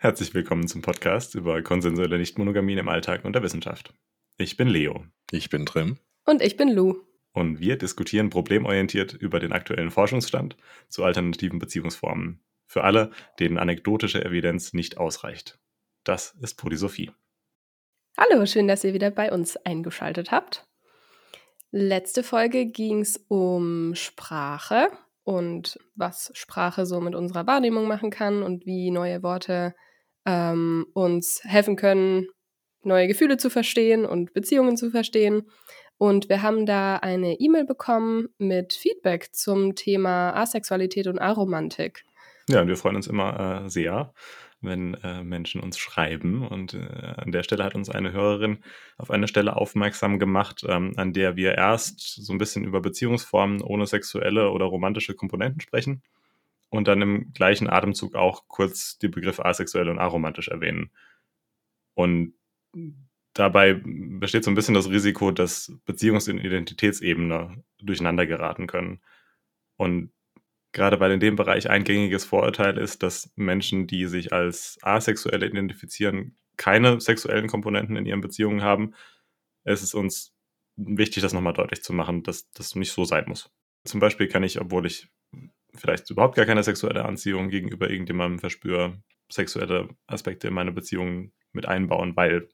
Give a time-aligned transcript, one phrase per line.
[0.00, 3.92] Herzlich willkommen zum Podcast über konsensuelle Nichtmonogamien im Alltag und der Wissenschaft.
[4.36, 5.04] Ich bin Leo.
[5.32, 5.98] Ich bin Trim.
[6.24, 7.02] Und ich bin Lou.
[7.32, 10.56] Und wir diskutieren problemorientiert über den aktuellen Forschungsstand
[10.88, 12.40] zu alternativen Beziehungsformen.
[12.68, 15.58] Für alle, denen anekdotische Evidenz nicht ausreicht.
[16.04, 17.10] Das ist Polysophie.
[18.16, 20.68] Hallo, schön, dass ihr wieder bei uns eingeschaltet habt.
[21.72, 24.90] Letzte Folge ging es um Sprache
[25.24, 29.74] und was Sprache so mit unserer Wahrnehmung machen kann und wie neue Worte
[30.28, 32.28] ähm, uns helfen können,
[32.82, 35.48] neue Gefühle zu verstehen und Beziehungen zu verstehen.
[35.96, 42.04] Und wir haben da eine E-Mail bekommen mit Feedback zum Thema Asexualität und Aromantik.
[42.48, 44.12] Ja, und wir freuen uns immer äh, sehr,
[44.60, 46.46] wenn äh, Menschen uns schreiben.
[46.46, 48.58] Und äh, an der Stelle hat uns eine Hörerin
[48.98, 53.62] auf eine Stelle aufmerksam gemacht, ähm, an der wir erst so ein bisschen über Beziehungsformen
[53.62, 56.02] ohne sexuelle oder romantische Komponenten sprechen
[56.70, 60.90] und dann im gleichen Atemzug auch kurz die Begriffe asexuell und aromantisch erwähnen.
[61.94, 62.34] Und
[63.32, 69.00] dabei besteht so ein bisschen das Risiko, dass Beziehungs- und Identitätsebene durcheinander geraten können.
[69.76, 70.12] Und
[70.72, 75.42] gerade weil in dem Bereich ein gängiges Vorurteil ist, dass Menschen, die sich als asexuell
[75.42, 78.94] identifizieren, keine sexuellen Komponenten in ihren Beziehungen haben,
[79.64, 80.34] ist es uns
[80.76, 83.50] wichtig, das nochmal deutlich zu machen, dass das nicht so sein muss.
[83.84, 85.08] Zum Beispiel kann ich, obwohl ich
[85.80, 91.66] vielleicht überhaupt gar keine sexuelle Anziehung gegenüber irgendjemandem verspüre, sexuelle Aspekte in meine Beziehung mit
[91.66, 92.48] einbauen, weil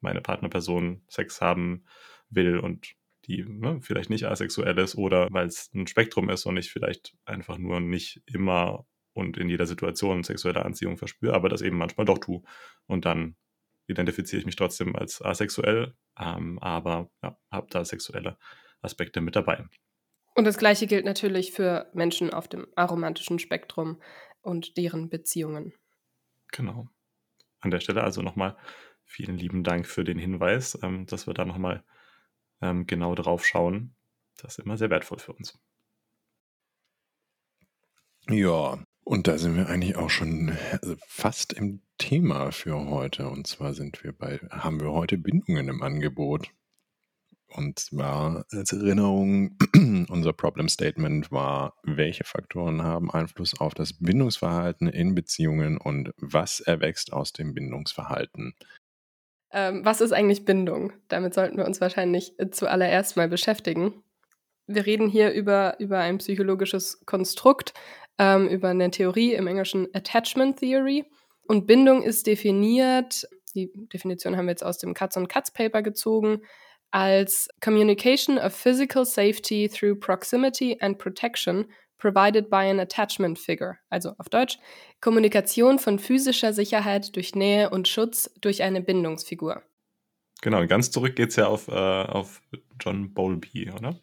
[0.00, 1.84] meine Partnerperson Sex haben
[2.30, 2.94] will und
[3.26, 7.14] die ne, vielleicht nicht asexuell ist oder weil es ein Spektrum ist und ich vielleicht
[7.24, 12.06] einfach nur nicht immer und in jeder Situation sexuelle Anziehung verspüre, aber das eben manchmal
[12.06, 12.42] doch tue.
[12.86, 13.36] Und dann
[13.86, 18.38] identifiziere ich mich trotzdem als asexuell, ähm, aber ja, habe da sexuelle
[18.82, 19.64] Aspekte mit dabei.
[20.34, 24.00] Und das Gleiche gilt natürlich für Menschen auf dem aromantischen Spektrum
[24.42, 25.72] und deren Beziehungen.
[26.52, 26.88] Genau.
[27.60, 28.56] An der Stelle also nochmal
[29.04, 31.84] vielen lieben Dank für den Hinweis, ähm, dass wir da nochmal
[32.62, 33.94] ähm, genau drauf schauen.
[34.36, 35.58] Das ist immer sehr wertvoll für uns.
[38.28, 43.28] Ja, und da sind wir eigentlich auch schon äh, fast im Thema für heute.
[43.28, 46.52] Und zwar sind wir bei, haben wir heute Bindungen im Angebot.
[47.54, 49.56] Und zwar als Erinnerung,
[50.08, 56.60] unser Problem Statement war, welche Faktoren haben Einfluss auf das Bindungsverhalten in Beziehungen und was
[56.60, 58.54] erwächst aus dem Bindungsverhalten.
[59.52, 60.92] Ähm, was ist eigentlich Bindung?
[61.08, 64.04] Damit sollten wir uns wahrscheinlich zuallererst mal beschäftigen.
[64.66, 67.74] Wir reden hier über, über ein psychologisches Konstrukt,
[68.18, 71.04] ähm, über eine Theorie im Englischen Attachment Theory.
[71.42, 75.82] Und Bindung ist definiert, die Definition haben wir jetzt aus dem Katz und Katz Paper
[75.82, 76.42] gezogen,
[76.90, 81.66] als Communication of physical safety through proximity and protection
[81.98, 83.78] provided by an attachment figure.
[83.90, 84.58] Also auf Deutsch,
[85.00, 89.62] Kommunikation von physischer Sicherheit durch Nähe und Schutz durch eine Bindungsfigur.
[90.42, 92.40] Genau, ganz zurück geht es ja auf, äh, auf
[92.80, 94.00] John Bowlby, oder?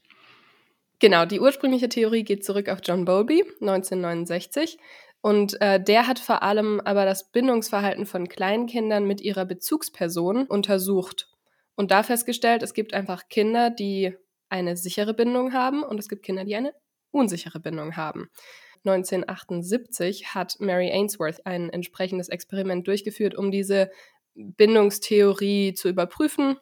[0.99, 4.77] Genau, die ursprüngliche Theorie geht zurück auf John Bowlby, 1969.
[5.21, 11.27] Und äh, der hat vor allem aber das Bindungsverhalten von Kleinkindern mit ihrer Bezugsperson untersucht
[11.77, 14.13] und da festgestellt, es gibt einfach Kinder, die
[14.49, 16.73] eine sichere Bindung haben und es gibt Kinder, die eine
[17.11, 18.29] unsichere Bindung haben.
[18.85, 23.91] 1978 hat Mary Ainsworth ein entsprechendes Experiment durchgeführt, um diese
[24.33, 26.57] Bindungstheorie zu überprüfen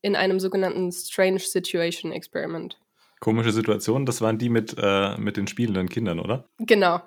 [0.00, 2.80] in einem sogenannten Strange Situation Experiment.
[3.20, 6.48] Komische Situation, das waren die mit, äh, mit den spielenden Kindern, oder?
[6.58, 7.00] Genau.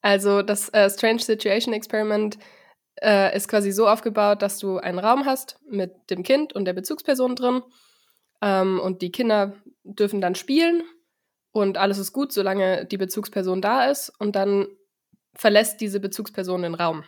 [0.00, 2.38] Also das äh, Strange Situation Experiment
[3.02, 6.72] äh, ist quasi so aufgebaut, dass du einen Raum hast mit dem Kind und der
[6.72, 7.62] Bezugsperson drin.
[8.42, 10.82] Ähm, und die Kinder dürfen dann spielen
[11.52, 14.66] und alles ist gut, solange die Bezugsperson da ist und dann
[15.34, 17.04] verlässt diese Bezugsperson den Raum.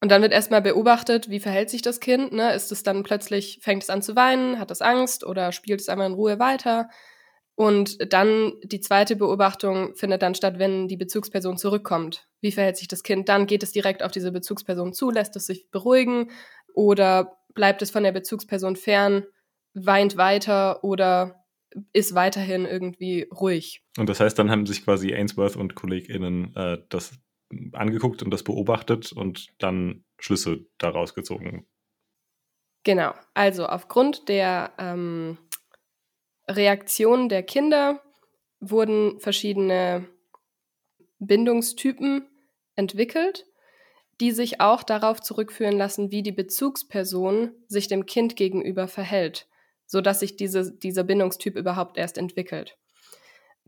[0.00, 2.32] Und dann wird erstmal beobachtet, wie verhält sich das Kind.
[2.32, 2.52] Ne?
[2.54, 5.88] Ist es dann plötzlich, fängt es an zu weinen, hat es Angst oder spielt es
[5.88, 6.88] einmal in Ruhe weiter?
[7.54, 12.26] Und dann die zweite Beobachtung findet dann statt, wenn die Bezugsperson zurückkommt.
[12.40, 13.28] Wie verhält sich das Kind?
[13.28, 16.30] Dann geht es direkt auf diese Bezugsperson zu, lässt es sich beruhigen
[16.74, 19.24] oder bleibt es von der Bezugsperson fern,
[19.74, 21.44] weint weiter oder
[21.92, 23.82] ist weiterhin irgendwie ruhig.
[23.98, 27.12] Und das heißt, dann haben sich quasi Ainsworth und KollegInnen äh, das
[27.72, 31.66] angeguckt und das beobachtet und dann Schlüsse daraus gezogen.
[32.84, 33.14] Genau.
[33.34, 35.38] Also aufgrund der ähm,
[36.48, 38.02] Reaktionen der Kinder
[38.60, 40.08] wurden verschiedene
[41.18, 42.28] Bindungstypen
[42.74, 43.46] entwickelt,
[44.20, 49.46] die sich auch darauf zurückführen lassen, wie die Bezugsperson sich dem Kind gegenüber verhält
[49.92, 52.78] sodass sich diese, dieser Bindungstyp überhaupt erst entwickelt.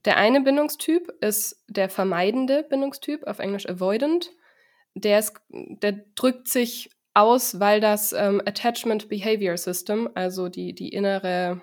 [0.06, 4.31] Der eine Bindungstyp ist der vermeidende Bindungstyp, auf Englisch avoidant.
[4.94, 10.88] der, ist, der drückt sich aus, weil das ähm, Attachment Behavior System, also die, die
[10.88, 11.61] innere,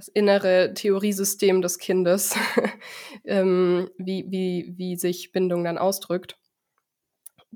[0.00, 2.34] das innere Theoriesystem des Kindes,
[3.24, 6.38] ähm, wie, wie, wie sich Bindung dann ausdrückt,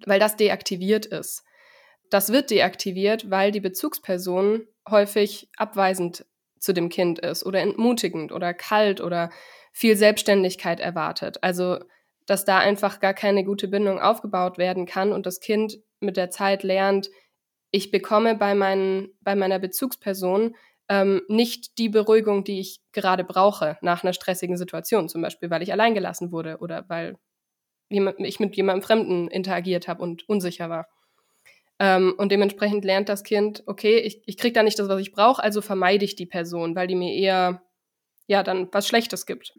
[0.05, 1.43] weil das deaktiviert ist.
[2.11, 6.26] Das wird deaktiviert, weil die Bezugsperson häufig abweisend
[6.58, 9.31] zu dem Kind ist oder entmutigend oder kalt oder
[9.73, 11.43] viel Selbstständigkeit erwartet.
[11.43, 11.79] Also,
[12.26, 16.29] dass da einfach gar keine gute Bindung aufgebaut werden kann und das Kind mit der
[16.29, 17.08] Zeit lernt,
[17.70, 20.55] ich bekomme bei, meinen, bei meiner Bezugsperson
[20.89, 25.63] ähm, nicht die Beruhigung, die ich gerade brauche nach einer stressigen Situation, zum Beispiel, weil
[25.63, 27.17] ich alleingelassen wurde oder weil
[27.89, 30.89] ich mit jemandem Fremden interagiert habe und unsicher war.
[31.79, 35.13] Ähm, und dementsprechend lernt das Kind, okay, ich, ich kriege da nicht das, was ich
[35.13, 37.63] brauche, also vermeide ich die Person, weil die mir eher,
[38.27, 39.55] ja, dann was Schlechtes gibt.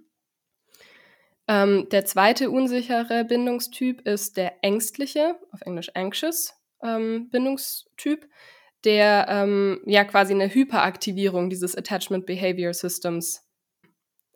[1.47, 8.27] Ähm, der zweite unsichere Bindungstyp ist der ängstliche, auf Englisch anxious ähm, Bindungstyp,
[8.85, 13.43] der ähm, ja quasi eine Hyperaktivierung dieses Attachment Behavior Systems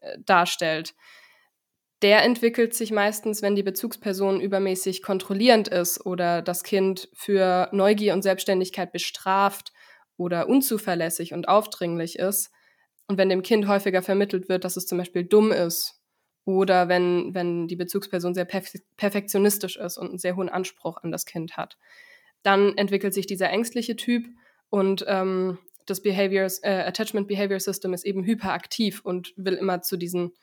[0.02, 0.94] äh, darstellt
[2.02, 8.14] der entwickelt sich meistens, wenn die Bezugsperson übermäßig kontrollierend ist oder das Kind für Neugier
[8.14, 9.74] und Selbstständigkeit bestraft
[10.16, 12.52] oder unzuverlässig und aufdringlich ist.
[13.08, 16.02] Und wenn dem Kind häufiger vermittelt wird, dass es zum Beispiel dumm ist
[16.46, 21.12] oder wenn, wenn die Bezugsperson sehr perf perfektionistisch ist und einen sehr hohen Anspruch an
[21.12, 21.78] das Kind hat.
[22.44, 24.26] Dann entwickelt sich dieser ängstliche Typ
[24.70, 29.98] und ähm, das Behaviors, äh, Attachment Behavior System ist eben hyperaktiv und will immer zu
[29.98, 30.34] diesen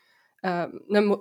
[0.42, 1.18] äh, ne,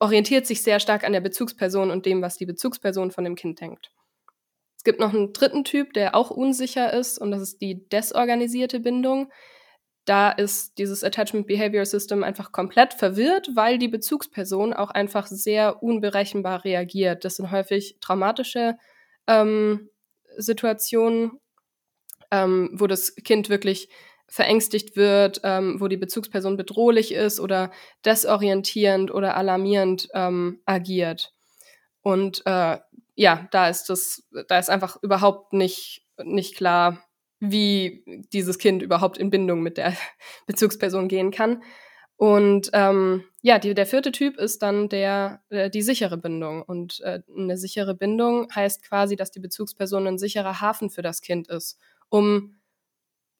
[0.00, 3.60] orientiert sich sehr stark an der Bezugsperson und dem, was die Bezugsperson von dem Kind
[3.60, 3.90] denkt.
[4.76, 8.78] Es gibt noch einen dritten Typ, der auch unsicher ist, und das ist die desorganisierte
[8.80, 9.30] Bindung.
[10.04, 15.82] Da ist dieses Attachment Behavior System einfach komplett verwirrt, weil die Bezugsperson auch einfach sehr
[15.82, 17.24] unberechenbar reagiert.
[17.24, 18.78] Das sind häufig traumatische
[19.26, 19.90] ähm,
[20.40, 21.32] Situationen,
[22.30, 23.88] ähm, wo das Kind wirklich
[24.28, 27.70] verängstigt wird, ähm, wo die Bezugsperson bedrohlich ist oder
[28.04, 31.32] desorientierend oder alarmierend ähm, agiert.
[32.02, 32.78] Und äh,
[33.14, 37.02] ja, da ist das, da ist einfach überhaupt nicht, nicht klar,
[37.40, 39.96] wie dieses Kind überhaupt in Bindung mit der
[40.46, 41.62] Bezugsperson gehen kann.
[42.16, 46.62] Und ähm, ja, die, der vierte Typ ist dann der, äh, die sichere Bindung.
[46.62, 51.20] Und äh, eine sichere Bindung heißt quasi, dass die Bezugsperson ein sicherer Hafen für das
[51.20, 52.56] Kind ist, um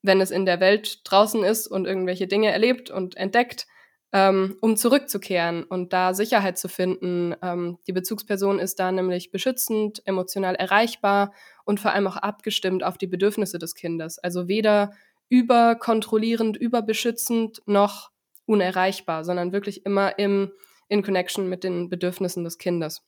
[0.02, 3.66] wenn es in der Welt draußen ist und irgendwelche Dinge erlebt und entdeckt,
[4.12, 7.34] ähm, um zurückzukehren und da Sicherheit zu finden.
[7.42, 11.32] Ähm, die Bezugsperson ist da nämlich beschützend, emotional erreichbar
[11.64, 14.18] und vor allem auch abgestimmt auf die Bedürfnisse des Kindes.
[14.20, 14.92] Also weder
[15.28, 18.12] überkontrollierend, überbeschützend noch
[18.48, 20.52] unerreichbar, sondern wirklich immer im,
[20.88, 23.02] in Connection mit den Bedürfnissen des Kindes.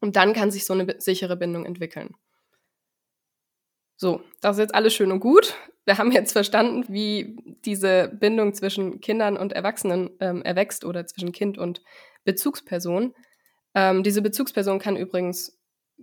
[0.00, 2.14] Und dann kann sich so eine sichere Bindung entwickeln.
[3.96, 8.54] So, das ist jetzt alles schön und gut wir haben jetzt verstanden, wie diese Bindung
[8.54, 11.82] zwischen Kindern und Erwachsenen ähm, erwächst oder zwischen Kind und
[12.24, 13.14] Bezugsperson.
[13.74, 15.58] Ähm, diese Bezugsperson kann übrigens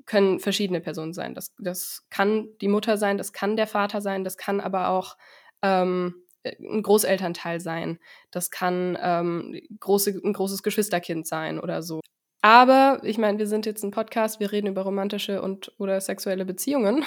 [0.05, 1.33] können verschiedene Personen sein.
[1.35, 5.17] Das, das kann die Mutter sein, das kann der Vater sein, das kann aber auch
[5.61, 7.99] ähm, ein Großelternteil sein,
[8.31, 12.01] das kann ähm, große, ein großes Geschwisterkind sein oder so.
[12.41, 16.45] Aber ich meine, wir sind jetzt ein Podcast, wir reden über romantische und oder sexuelle
[16.45, 17.05] Beziehungen.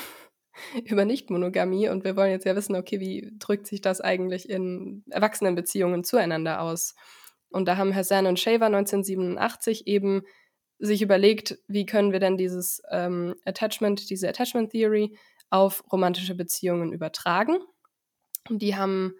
[0.84, 5.04] über Nichtmonogamie und wir wollen jetzt ja wissen, okay, wie drückt sich das eigentlich in
[5.10, 6.94] Erwachsenenbeziehungen zueinander aus?
[7.50, 10.22] Und da haben Hassan und Shaver 1987 eben
[10.78, 15.16] sich überlegt, wie können wir denn dieses ähm, Attachment, diese Attachment Theory
[15.50, 17.58] auf romantische Beziehungen übertragen.
[18.48, 19.14] Und die haben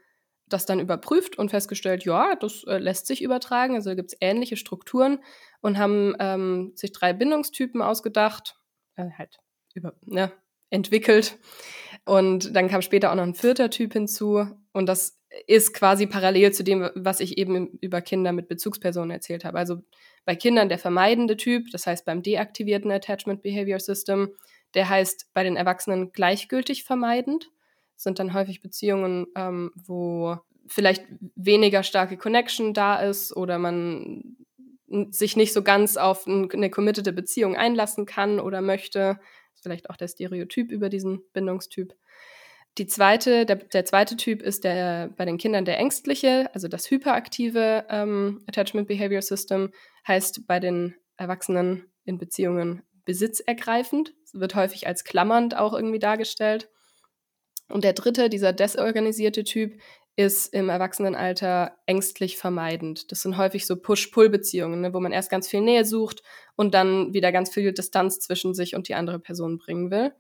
[0.49, 4.57] das dann überprüft und festgestellt, ja, das äh, lässt sich übertragen, also gibt es ähnliche
[4.57, 5.21] Strukturen
[5.61, 8.57] und haben ähm, sich drei Bindungstypen ausgedacht,
[8.97, 9.39] äh, halt
[9.75, 10.33] über, ne,
[10.71, 11.39] entwickelt.
[12.05, 14.47] Und dann kam später auch noch ein vierter Typ hinzu.
[14.73, 19.45] Und das ist quasi parallel zu dem, was ich eben über Kinder mit Bezugspersonen erzählt
[19.45, 19.59] habe.
[19.59, 19.83] Also
[20.25, 24.35] bei Kindern der vermeidende Typ, das heißt beim deaktivierten Attachment Behavior System,
[24.75, 27.51] der heißt bei den Erwachsenen gleichgültig vermeidend.
[27.95, 30.37] Das sind dann häufig Beziehungen, ähm, wo
[30.67, 31.05] vielleicht
[31.37, 34.37] weniger starke Connection da ist oder man
[35.11, 39.19] sich nicht so ganz auf eine committede Beziehung einlassen kann oder möchte
[39.61, 41.95] vielleicht auch der Stereotyp über diesen Bindungstyp.
[42.77, 46.91] Die zweite, der, der zweite Typ ist der bei den Kindern der ängstliche, also das
[46.91, 49.71] hyperaktive ähm, Attachment Behavior System,
[50.07, 54.15] heißt bei den Erwachsenen in Beziehungen besitzergreifend.
[54.25, 56.69] Es wird häufig als klammernd auch irgendwie dargestellt.
[57.69, 59.81] Und der dritte, dieser desorganisierte Typ,
[60.17, 63.11] ist im Erwachsenenalter ängstlich vermeidend.
[63.11, 66.23] Das sind häufig so Push-Pull-Beziehungen, ne, wo man erst ganz viel Nähe sucht
[66.55, 70.13] und dann wieder ganz viel Distanz zwischen sich und die andere Person bringen will.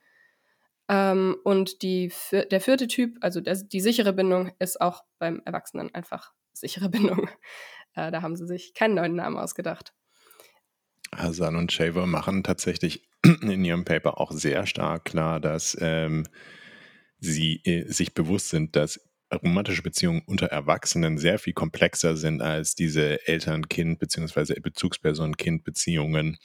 [0.88, 5.94] Ähm, und die, der vierte Typ, also der, die sichere Bindung, ist auch beim Erwachsenen
[5.94, 7.28] einfach sichere Bindung.
[7.94, 9.94] Äh, da haben sie sich keinen neuen Namen ausgedacht.
[11.14, 13.08] Hassan und Shaver machen tatsächlich
[13.42, 16.26] in ihrem Paper auch sehr stark klar, dass ähm,
[17.24, 19.00] sie äh, sich bewusst sind, dass
[19.32, 24.60] romantische Beziehungen unter Erwachsenen sehr viel komplexer sind als diese Eltern-Kind- bzw.
[24.60, 26.38] Bezugsperson-Kind-Beziehungen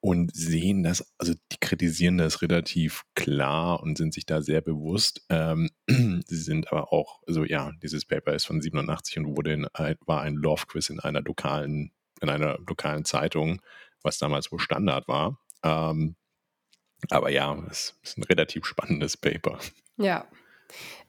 [0.00, 5.24] und sehen das, also die kritisieren das relativ klar und sind sich da sehr bewusst.
[5.28, 9.66] Ähm, sie sind aber auch, also ja, dieses Paper ist von 87 und wurde in,
[9.72, 13.62] war ein Love-Quiz in einer lokalen, in einer lokalen Zeitung,
[14.02, 15.38] was damals wohl Standard war.
[15.62, 16.16] Ähm,
[17.10, 19.58] aber ja, es ist ein relativ spannendes Paper.
[19.96, 20.26] Ja.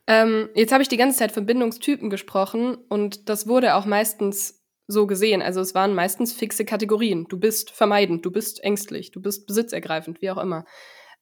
[0.07, 4.61] Ähm, jetzt habe ich die ganze Zeit von Bindungstypen gesprochen und das wurde auch meistens
[4.87, 5.41] so gesehen.
[5.41, 7.25] Also es waren meistens fixe Kategorien.
[7.29, 10.65] Du bist vermeidend, du bist ängstlich, du bist besitzergreifend, wie auch immer.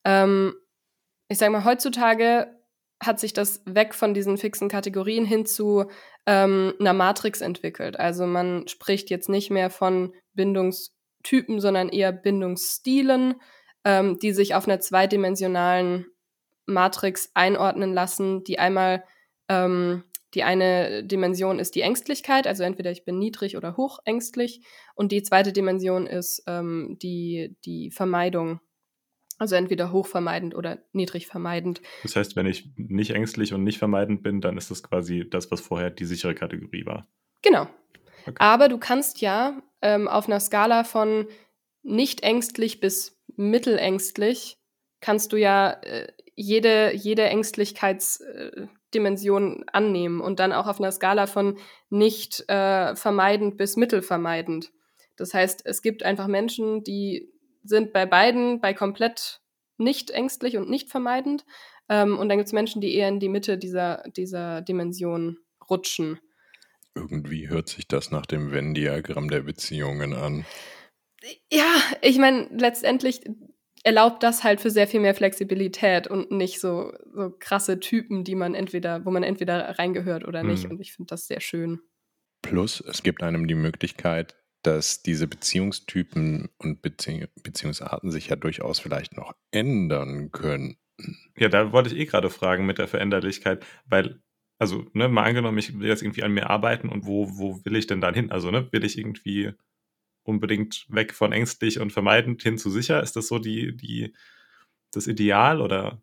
[0.03, 0.55] Ähm,
[1.27, 2.47] ich sage mal, heutzutage
[3.01, 5.85] hat sich das weg von diesen fixen Kategorien hin zu
[6.25, 7.99] ähm, einer Matrix entwickelt.
[7.99, 13.35] Also man spricht jetzt nicht mehr von Bindungstypen, sondern eher Bindungsstilen,
[13.85, 16.05] ähm, die sich auf einer zweidimensionalen
[16.65, 19.03] Matrix einordnen lassen, die einmal
[19.49, 24.61] ähm, die eine Dimension ist die Ängstlichkeit, also entweder ich bin niedrig oder hoch ängstlich.
[24.95, 28.61] Und die zweite Dimension ist ähm, die, die Vermeidung.
[29.37, 31.81] Also entweder hochvermeidend oder niedrig vermeidend.
[32.03, 35.49] Das heißt, wenn ich nicht ängstlich und nicht vermeidend bin, dann ist das quasi das,
[35.51, 37.07] was vorher die sichere Kategorie war.
[37.41, 37.67] Genau.
[38.21, 38.35] Okay.
[38.37, 41.27] Aber du kannst ja ähm, auf einer Skala von
[41.81, 44.57] nicht ängstlich bis mittelängstlich
[45.01, 51.25] kannst du ja äh, jede, jede Ängstlichkeitsdimension äh, annehmen und dann auch auf einer Skala
[51.27, 51.57] von
[51.89, 54.71] nicht äh, vermeidend bis mittelvermeidend.
[55.17, 57.29] Das heißt, es gibt einfach Menschen, die
[57.63, 59.41] sind bei beiden bei komplett
[59.77, 61.45] nicht ängstlich und nicht vermeidend.
[61.89, 65.37] Ähm, und dann gibt es Menschen, die eher in die Mitte dieser, dieser Dimension
[65.69, 66.19] rutschen.
[66.95, 70.45] Irgendwie hört sich das nach dem Venn-Diagramm der Beziehungen an.
[71.51, 73.21] Ja, ich meine, letztendlich
[73.83, 78.35] erlaubt das halt für sehr viel mehr Flexibilität und nicht so, so krasse Typen, die
[78.35, 80.65] man entweder, wo man entweder reingehört oder nicht.
[80.65, 80.71] Mhm.
[80.71, 81.79] Und ich finde das sehr schön.
[82.41, 88.79] Plus, es gibt einem die Möglichkeit, dass diese Beziehungstypen und Beziehung, Beziehungsarten sich ja durchaus
[88.79, 90.77] vielleicht noch ändern können.
[91.35, 94.21] Ja, da wollte ich eh gerade fragen mit der Veränderlichkeit, weil,
[94.59, 97.75] also, ne, mal angenommen, ich will jetzt irgendwie an mir arbeiten und wo, wo will
[97.75, 98.31] ich denn dann hin?
[98.31, 99.53] Also, ne, will ich irgendwie
[100.23, 103.01] unbedingt weg von ängstlich und vermeidend hin zu sicher?
[103.01, 104.13] Ist das so die, die,
[104.91, 106.01] das Ideal oder?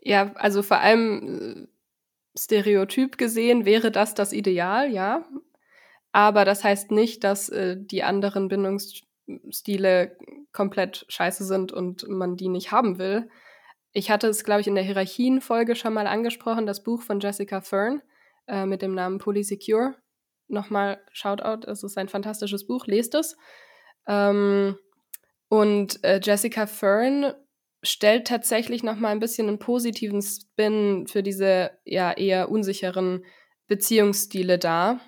[0.00, 5.26] Ja, also vor allem äh, stereotyp gesehen wäre das das Ideal, ja.
[6.12, 10.16] Aber das heißt nicht, dass äh, die anderen Bindungsstile
[10.52, 13.30] komplett scheiße sind und man die nicht haben will.
[13.92, 17.60] Ich hatte es, glaube ich, in der Hierarchienfolge schon mal angesprochen, das Buch von Jessica
[17.60, 18.02] Fern
[18.46, 19.94] äh, mit dem Namen Polysecure
[20.50, 23.36] nochmal Shoutout, es ist ein fantastisches Buch, lest es.
[24.06, 24.76] Ähm,
[25.48, 27.34] und äh, Jessica Fern
[27.82, 33.24] stellt tatsächlich nochmal ein bisschen einen positiven Spin für diese ja eher unsicheren
[33.66, 35.00] Beziehungsstile dar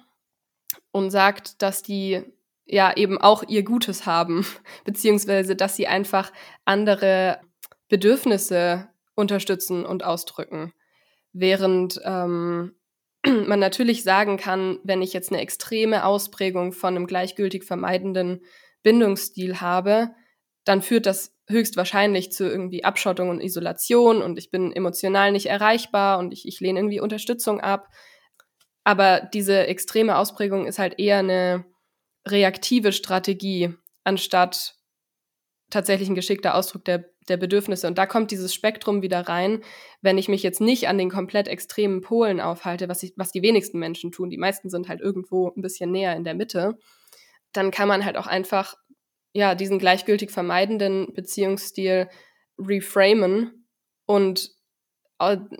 [0.91, 2.23] und sagt, dass die
[2.65, 4.47] ja eben auch ihr Gutes haben,
[4.85, 6.33] beziehungsweise dass sie einfach
[6.65, 7.41] andere
[7.89, 10.73] Bedürfnisse unterstützen und ausdrücken.
[11.33, 12.75] Während ähm,
[13.27, 18.45] man natürlich sagen kann, wenn ich jetzt eine extreme Ausprägung von einem gleichgültig vermeidenden
[18.83, 20.11] Bindungsstil habe,
[20.65, 26.19] dann führt das höchstwahrscheinlich zu irgendwie Abschottung und Isolation und ich bin emotional nicht erreichbar
[26.19, 27.89] und ich, ich lehne irgendwie Unterstützung ab.
[28.85, 31.65] Aber diese extreme Ausprägung ist halt eher eine
[32.27, 33.75] reaktive Strategie,
[34.05, 34.77] anstatt
[35.71, 37.87] tatsächlich ein geschickter Ausdruck der der Bedürfnisse.
[37.87, 39.63] Und da kommt dieses Spektrum wieder rein,
[40.01, 43.43] wenn ich mich jetzt nicht an den komplett extremen Polen aufhalte, was, ich, was die
[43.43, 44.31] wenigsten Menschen tun.
[44.31, 46.79] Die meisten sind halt irgendwo ein bisschen näher in der Mitte.
[47.53, 48.75] Dann kann man halt auch einfach
[49.33, 52.09] ja diesen gleichgültig vermeidenden Beziehungsstil
[52.59, 53.67] reframen
[54.07, 54.51] und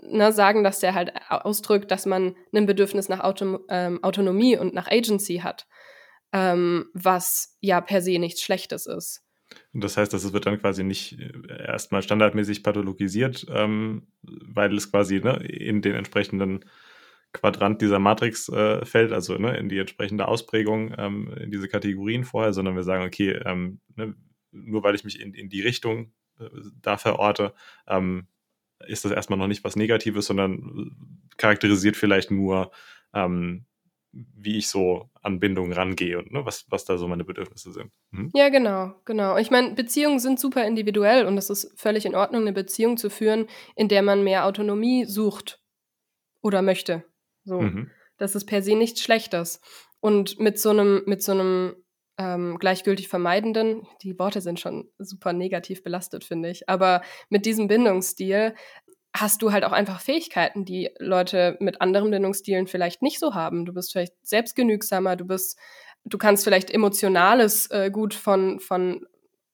[0.01, 4.73] ne, sagen, dass der halt ausdrückt, dass man ein Bedürfnis nach Auto, ähm, Autonomie und
[4.73, 5.65] nach Agency hat,
[6.33, 9.22] ähm, was ja per se nichts Schlechtes ist.
[9.73, 14.75] Und das heißt, dass es wird dann quasi nicht äh, erstmal standardmäßig pathologisiert, ähm, weil
[14.75, 16.65] es quasi ne, in den entsprechenden
[17.33, 22.23] Quadrant dieser Matrix äh, fällt, also ne, in die entsprechende Ausprägung ähm, in diese Kategorien
[22.23, 24.15] vorher, sondern wir sagen, okay, ähm, ne,
[24.51, 26.45] nur weil ich mich in, in die Richtung äh,
[26.81, 27.53] da verorte,
[27.87, 28.27] ähm,
[28.85, 30.91] ist das erstmal noch nicht was Negatives, sondern
[31.37, 32.71] charakterisiert vielleicht nur
[33.13, 33.65] ähm,
[34.13, 37.91] wie ich so an Bindungen rangehe und ne, was, was da so meine Bedürfnisse sind.
[38.11, 38.29] Mhm.
[38.33, 39.37] Ja, genau, genau.
[39.37, 43.09] Ich meine, Beziehungen sind super individuell und es ist völlig in Ordnung, eine Beziehung zu
[43.09, 45.61] führen, in der man mehr Autonomie sucht
[46.41, 47.03] oder möchte.
[47.43, 47.61] So.
[47.61, 47.89] Mhm.
[48.17, 49.59] Das ist per se nichts Schlechtes.
[49.99, 51.75] Und mit so einem, mit so einem
[52.17, 57.67] ähm, gleichgültig vermeidenden, die Worte sind schon super negativ belastet, finde ich, aber mit diesem
[57.67, 58.53] Bindungsstil
[59.15, 63.65] hast du halt auch einfach Fähigkeiten, die Leute mit anderen Bindungsstilen vielleicht nicht so haben.
[63.65, 65.57] Du bist vielleicht selbstgenügsamer, du bist,
[66.03, 69.05] du kannst vielleicht Emotionales äh, gut von, von,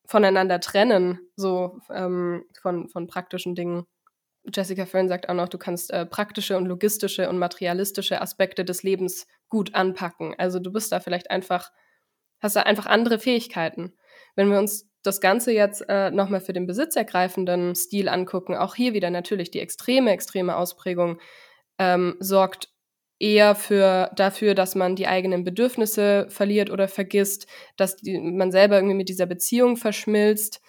[0.05, 3.85] voneinander trennen, so ähm, von, von praktischen Dingen.
[4.51, 8.83] Jessica Fern sagt auch noch, du kannst äh, praktische und logistische und materialistische Aspekte des
[8.83, 10.33] Lebens gut anpacken.
[10.37, 11.71] Also du bist da vielleicht einfach,
[12.39, 13.93] hast da einfach andere Fähigkeiten.
[14.35, 18.93] Wenn wir uns das Ganze jetzt äh, nochmal für den besitzergreifenden Stil angucken, auch hier
[18.93, 21.19] wieder natürlich die extreme, extreme Ausprägung
[21.77, 22.69] ähm, sorgt
[23.19, 28.77] eher für dafür, dass man die eigenen Bedürfnisse verliert oder vergisst, dass die, man selber
[28.77, 30.61] irgendwie mit dieser Beziehung verschmilzt,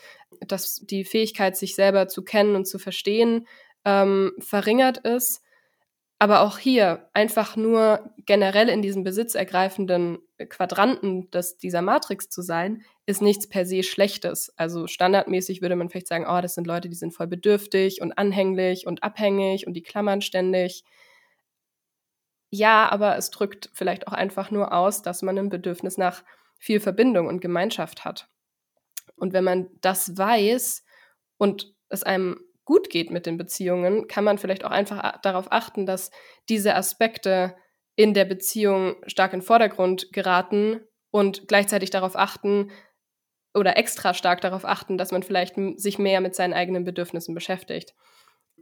[0.46, 3.46] dass die Fähigkeit, sich selber zu kennen und zu verstehen,
[3.84, 5.42] ähm, verringert ist.
[6.22, 10.18] Aber auch hier einfach nur generell in diesem besitzergreifenden
[10.50, 14.52] Quadranten des, dieser Matrix zu sein, ist nichts per se Schlechtes.
[14.58, 18.12] Also standardmäßig würde man vielleicht sagen, oh, das sind Leute, die sind voll bedürftig und
[18.18, 20.84] anhänglich und abhängig und die klammern ständig.
[22.50, 26.22] Ja, aber es drückt vielleicht auch einfach nur aus, dass man ein Bedürfnis nach
[26.58, 28.28] viel Verbindung und Gemeinschaft hat.
[29.16, 30.84] Und wenn man das weiß
[31.38, 35.86] und es einem gut geht mit den Beziehungen, kann man vielleicht auch einfach darauf achten,
[35.86, 36.12] dass
[36.48, 37.56] diese Aspekte
[37.96, 42.70] in der Beziehung stark in den Vordergrund geraten und gleichzeitig darauf achten
[43.54, 47.92] oder extra stark darauf achten, dass man vielleicht sich mehr mit seinen eigenen Bedürfnissen beschäftigt.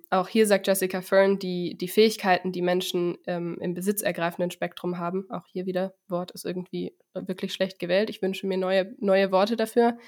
[0.08, 5.26] Auch hier sagt Jessica Fern, die, die Fähigkeiten, die Menschen ähm, im besitzergreifenden Spektrum haben,
[5.28, 8.08] auch hier wieder, Wort ist irgendwie wirklich schlecht gewählt.
[8.08, 9.98] Ich wünsche mir neue, neue Worte dafür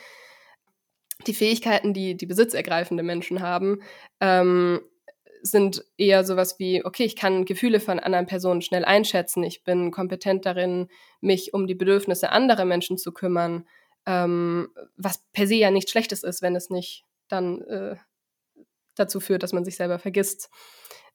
[1.27, 3.83] die Fähigkeiten, die die besitzergreifende Menschen haben,
[4.21, 4.81] ähm,
[5.43, 9.91] sind eher sowas wie, okay, ich kann Gefühle von anderen Personen schnell einschätzen, ich bin
[9.91, 10.89] kompetent darin,
[11.21, 13.67] mich um die Bedürfnisse anderer Menschen zu kümmern,
[14.07, 17.97] ähm, was per se ja nichts Schlechtes ist, wenn es nicht dann äh,
[18.97, 20.51] dazu führt, dass man sich selber vergisst.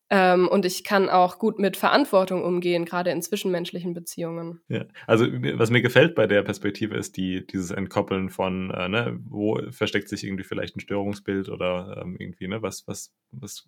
[0.09, 4.61] Ähm, und ich kann auch gut mit Verantwortung umgehen, gerade in zwischenmenschlichen Beziehungen.
[4.67, 9.19] Ja, also was mir gefällt bei der Perspektive ist die, dieses Entkoppeln von, äh, ne,
[9.25, 13.67] wo versteckt sich irgendwie vielleicht ein Störungsbild oder ähm, irgendwie, ne, was, was, was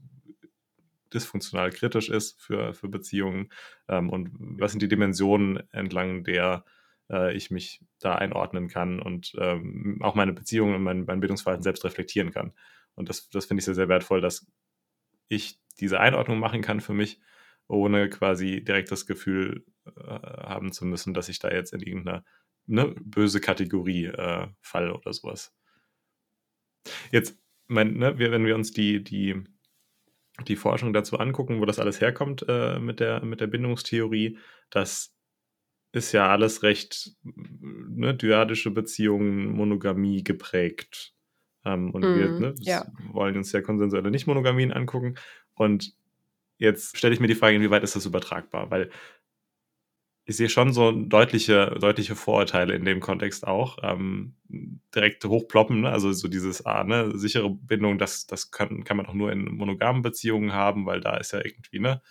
[1.13, 3.49] dysfunktional kritisch ist für, für Beziehungen
[3.87, 6.65] ähm, und was sind die Dimensionen, entlang der
[7.09, 11.63] äh, ich mich da einordnen kann und ähm, auch meine Beziehungen und mein, mein Bildungsverhalten
[11.63, 12.53] selbst reflektieren kann.
[12.95, 14.45] Und das, das finde ich sehr, sehr wertvoll, dass
[15.27, 17.19] ich diese Einordnung machen kann für mich,
[17.67, 22.23] ohne quasi direkt das Gefühl äh, haben zu müssen, dass ich da jetzt in irgendeiner
[22.65, 25.55] ne, böse Kategorie äh, falle oder sowas.
[27.11, 27.37] Jetzt,
[27.67, 29.43] mein, ne, wir, wenn wir uns die, die,
[30.47, 34.37] die Forschung dazu angucken, wo das alles herkommt äh, mit, der, mit der Bindungstheorie,
[34.69, 35.13] das
[35.93, 41.13] ist ja alles recht ne, dyadische Beziehungen, Monogamie geprägt.
[41.65, 42.85] Ähm, und mm, wir ne, ja.
[43.11, 45.15] wollen uns ja konsensuelle Nicht-Monogamien angucken.
[45.57, 45.93] Und
[46.57, 48.71] jetzt stelle ich mir die Frage, inwieweit ist das übertragbar?
[48.71, 48.89] Weil
[50.25, 53.77] ich sehe schon so deutliche, deutliche Vorurteile in dem Kontext auch.
[53.81, 54.35] Ähm,
[54.93, 55.89] direkt hochploppen, ne?
[55.89, 59.55] also so dieses, ah, ne, sichere Bindung, das, das kann, kann man doch nur in
[59.55, 62.01] monogamen Beziehungen haben, weil da ist ja irgendwie, ne,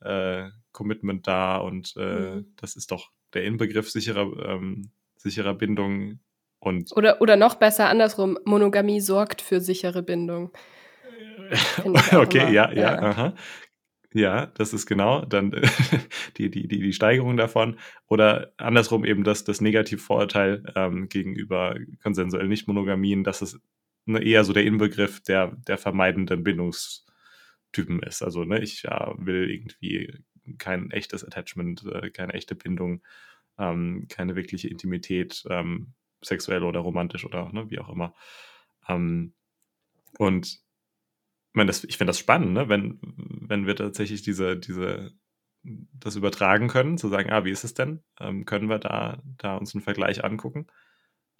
[0.00, 2.54] äh, Commitment da und äh, mhm.
[2.56, 6.20] das ist doch der Inbegriff sicherer, ähm, sicherer Bindung.
[6.58, 10.52] Und oder, oder noch besser andersrum, Monogamie sorgt für sichere Bindung.
[12.12, 13.34] okay, ja, ja, ja, aha.
[14.14, 15.50] Ja, das ist genau dann
[16.36, 17.78] die, die, die, die Steigerung davon.
[18.08, 23.58] Oder andersrum eben das, das Negativvorurteil ähm, gegenüber konsensuell Nicht-Monogamien, dass es
[24.04, 28.22] ne, eher so der Inbegriff der, der vermeidenden Bindungstypen ist.
[28.22, 30.12] Also ne, ich ja, will irgendwie
[30.58, 33.02] kein echtes Attachment, äh, keine echte Bindung,
[33.58, 38.14] ähm, keine wirkliche Intimität, ähm, sexuell oder romantisch oder ne, wie auch immer.
[38.88, 39.32] Ähm,
[40.18, 40.60] und
[41.52, 42.70] ich meine, das, ich finde das spannend, ne?
[42.70, 45.12] wenn, wenn wir tatsächlich diese, diese,
[45.62, 48.02] das übertragen können, zu sagen, ah, wie ist es denn?
[48.18, 50.66] Ähm, können wir da, da uns einen Vergleich angucken?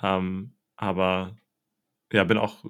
[0.02, 1.38] Ähm, aber
[2.12, 2.62] ja, bin auch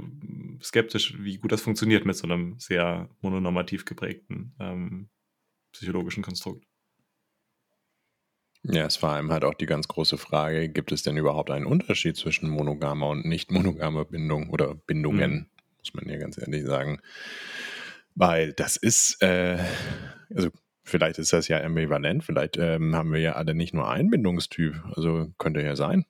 [0.63, 5.09] skeptisch, wie gut das funktioniert mit so einem sehr mononormativ geprägten ähm,
[5.73, 6.65] psychologischen Konstrukt.
[8.63, 11.67] Ja, es war einem halt auch die ganz große Frage, gibt es denn überhaupt einen
[11.67, 15.47] Unterschied zwischen monogamer und nicht monogamer Bindung oder Bindungen, mhm.
[15.83, 17.01] Muss man ja ganz ehrlich sagen.
[18.15, 19.59] Weil das ist, äh,
[20.35, 20.51] also
[20.85, 24.75] Vielleicht ist das ja ambivalent, vielleicht ähm, haben wir ja alle nicht nur einen Bindungstyp,
[24.97, 26.05] also könnte ja sein.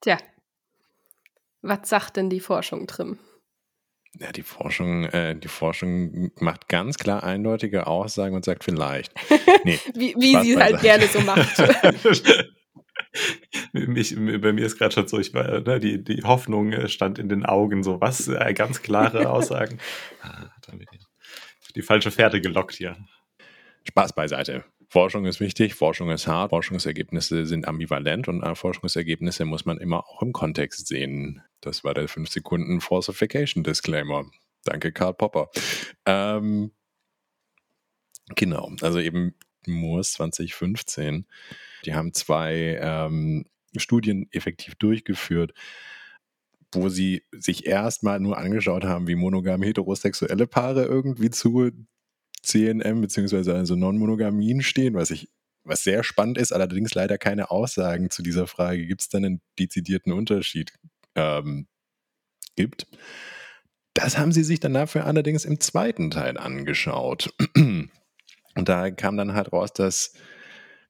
[0.00, 0.16] Tja,
[1.60, 3.18] was sagt denn die Forschung, Trim?
[4.20, 9.12] Ja, die Forschung, äh, die Forschung macht ganz klar eindeutige Aussagen und sagt vielleicht.
[9.64, 11.58] Nee, wie wie sie halt gerne so macht.
[13.72, 17.18] Mich, bei mir ist gerade schon so, ich war, ne, die, die Hoffnung äh, stand
[17.18, 19.78] in den Augen, so was, äh, ganz klare Aussagen.
[20.22, 20.50] ah,
[21.74, 22.96] die falsche Fährte gelockt hier.
[23.88, 24.64] Spaß beiseite.
[24.88, 30.06] Forschung ist wichtig, Forschung ist hart, Forschungsergebnisse sind ambivalent und äh, Forschungsergebnisse muss man immer
[30.06, 31.42] auch im Kontext sehen.
[31.60, 34.26] Das war der 5 Sekunden Falsification Disclaimer.
[34.64, 35.50] Danke, Karl Popper.
[36.06, 36.70] Ähm,
[38.36, 39.34] genau, also eben
[39.66, 41.26] Moores 2015.
[41.86, 45.52] Die haben zwei ähm, Studien effektiv durchgeführt,
[46.72, 51.70] wo sie sich erstmal nur angeschaut haben, wie monogame heterosexuelle Paare irgendwie zu
[52.42, 53.52] CNM bzw.
[53.52, 55.28] also Non-Monogamien stehen, was ich
[55.64, 59.40] was sehr spannend ist, allerdings leider keine Aussagen zu dieser Frage, gibt es dann einen
[59.58, 60.72] dezidierten Unterschied
[61.14, 61.66] ähm,
[62.54, 62.86] gibt.
[63.94, 67.32] Das haben sie sich dann dafür allerdings im zweiten Teil angeschaut.
[67.56, 70.12] Und da kam dann halt raus, dass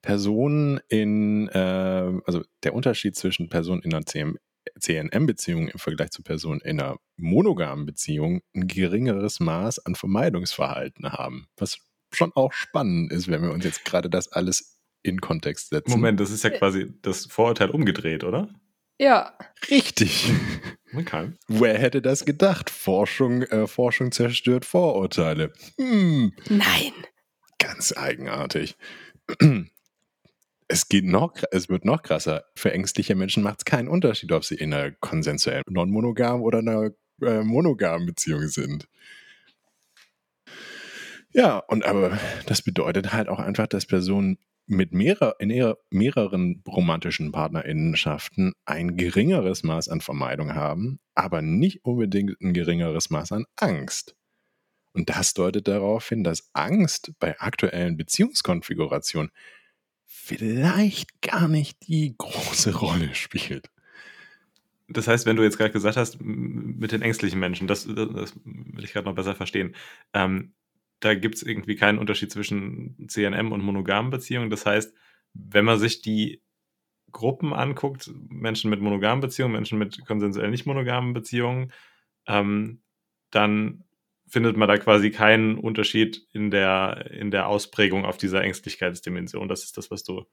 [0.04, 4.38] Personen in, äh, also der Unterschied zwischen Personen in einer CM,
[4.78, 11.46] CNM-Beziehung im Vergleich zu Personen in einer monogamen Beziehung ein geringeres Maß an Vermeidungsverhalten haben.
[11.56, 11.78] Was
[12.12, 15.90] schon auch spannend ist, wenn wir uns jetzt gerade das alles in Kontext setzen.
[15.90, 18.50] Moment, das ist ja quasi das Vorurteil umgedreht, oder?
[18.98, 19.38] Ja.
[19.70, 20.30] Richtig.
[20.94, 21.32] Okay.
[21.48, 22.68] Wer hätte das gedacht?
[22.68, 25.52] Forschung, äh, Forschung zerstört Vorurteile.
[25.78, 26.32] Hm.
[26.50, 26.92] Nein.
[27.58, 28.76] Ganz eigenartig
[30.68, 32.44] es geht noch, es wird noch krasser.
[32.57, 36.90] Für ängstliche Menschen macht es keinen Unterschied, ob sie in einer konsensuellen non-monogam oder einer
[37.22, 38.88] äh, monogamen Beziehung sind.
[41.33, 47.33] Ja, und aber das bedeutet halt auch einfach, dass Personen mit mehrer, in mehreren romantischen
[47.33, 54.16] Partnerinnenschaften ein geringeres Maß an Vermeidung haben, aber nicht unbedingt ein geringeres Maß an Angst.
[54.92, 59.33] Und das deutet darauf hin, dass Angst bei aktuellen Beziehungskonfigurationen
[60.06, 63.70] vielleicht gar nicht die große Rolle spielt.
[64.88, 68.84] Das heißt, wenn du jetzt gerade gesagt hast, mit den ängstlichen Menschen, das, das will
[68.84, 69.74] ich gerade noch besser verstehen,
[70.12, 70.52] ähm,
[71.00, 74.50] da gibt es irgendwie keinen Unterschied zwischen CNM und monogamen Beziehungen.
[74.50, 74.94] Das heißt,
[75.34, 76.42] wenn man sich die
[77.12, 81.72] Gruppen anguckt, Menschen mit monogamen Beziehungen, Menschen mit konsensuell nicht monogamen Beziehungen,
[82.26, 82.80] ähm,
[83.30, 83.84] dann
[84.26, 89.48] findet man da quasi keinen Unterschied in der, in der Ausprägung auf dieser Ängstlichkeitsdimension.
[89.48, 90.24] Das ist das, was du,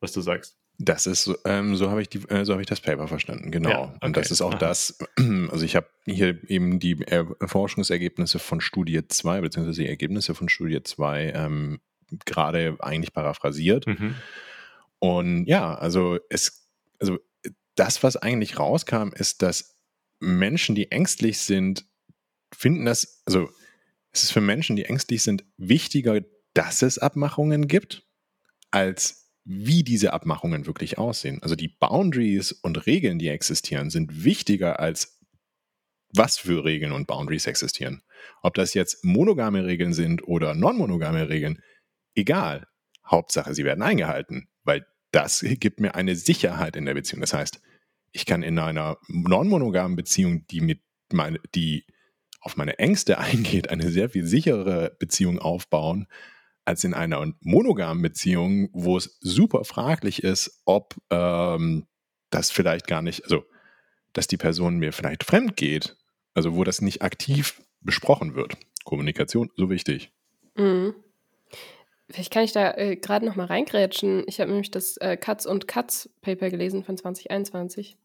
[0.00, 0.58] was du sagst.
[0.78, 3.68] Das ist, ähm, so habe ich, äh, so hab ich das Paper verstanden, genau.
[3.68, 3.98] Ja, okay.
[4.02, 4.58] Und das ist auch Aha.
[4.58, 4.98] das,
[5.50, 6.96] also ich habe hier eben die
[7.44, 11.80] Forschungsergebnisse von Studie 2, beziehungsweise die Ergebnisse von Studie 2 ähm,
[12.24, 13.86] gerade eigentlich paraphrasiert.
[13.86, 14.14] Mhm.
[15.00, 16.66] Und ja, also es,
[16.98, 17.18] also
[17.74, 19.76] das, was eigentlich rauskam, ist, dass
[20.18, 21.86] Menschen, die ängstlich sind,
[22.52, 23.50] finden das, also
[24.12, 26.20] es ist für Menschen, die ängstlich sind, wichtiger,
[26.54, 28.06] dass es Abmachungen gibt,
[28.70, 31.42] als wie diese Abmachungen wirklich aussehen.
[31.42, 35.18] Also die Boundaries und Regeln, die existieren, sind wichtiger als
[36.12, 38.02] was für Regeln und Boundaries existieren.
[38.42, 41.62] Ob das jetzt monogame Regeln sind oder non-monogame Regeln,
[42.14, 42.66] egal.
[43.06, 47.20] Hauptsache, sie werden eingehalten, weil das gibt mir eine Sicherheit in der Beziehung.
[47.20, 47.60] Das heißt,
[48.12, 50.80] ich kann in einer non-monogamen Beziehung, die mit
[51.12, 51.84] meine, die
[52.40, 56.06] auf meine Ängste eingeht, eine sehr viel sichere Beziehung aufbauen,
[56.64, 61.86] als in einer monogamen Beziehung, wo es super fraglich ist, ob ähm,
[62.30, 63.44] das vielleicht gar nicht, also
[64.12, 65.96] dass die Person mir vielleicht fremd geht,
[66.34, 68.56] also wo das nicht aktiv besprochen wird.
[68.84, 70.12] Kommunikation, so wichtig.
[70.56, 70.94] Mhm.
[72.08, 74.24] Vielleicht kann ich da äh, gerade noch mal reingrätschen.
[74.26, 77.96] Ich habe nämlich das äh, Katz und Katz Paper gelesen von 2021.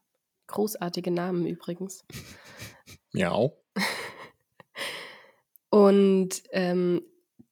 [0.48, 2.06] Großartige Namen übrigens.
[3.14, 3.34] Ja.
[5.76, 7.02] Und ähm,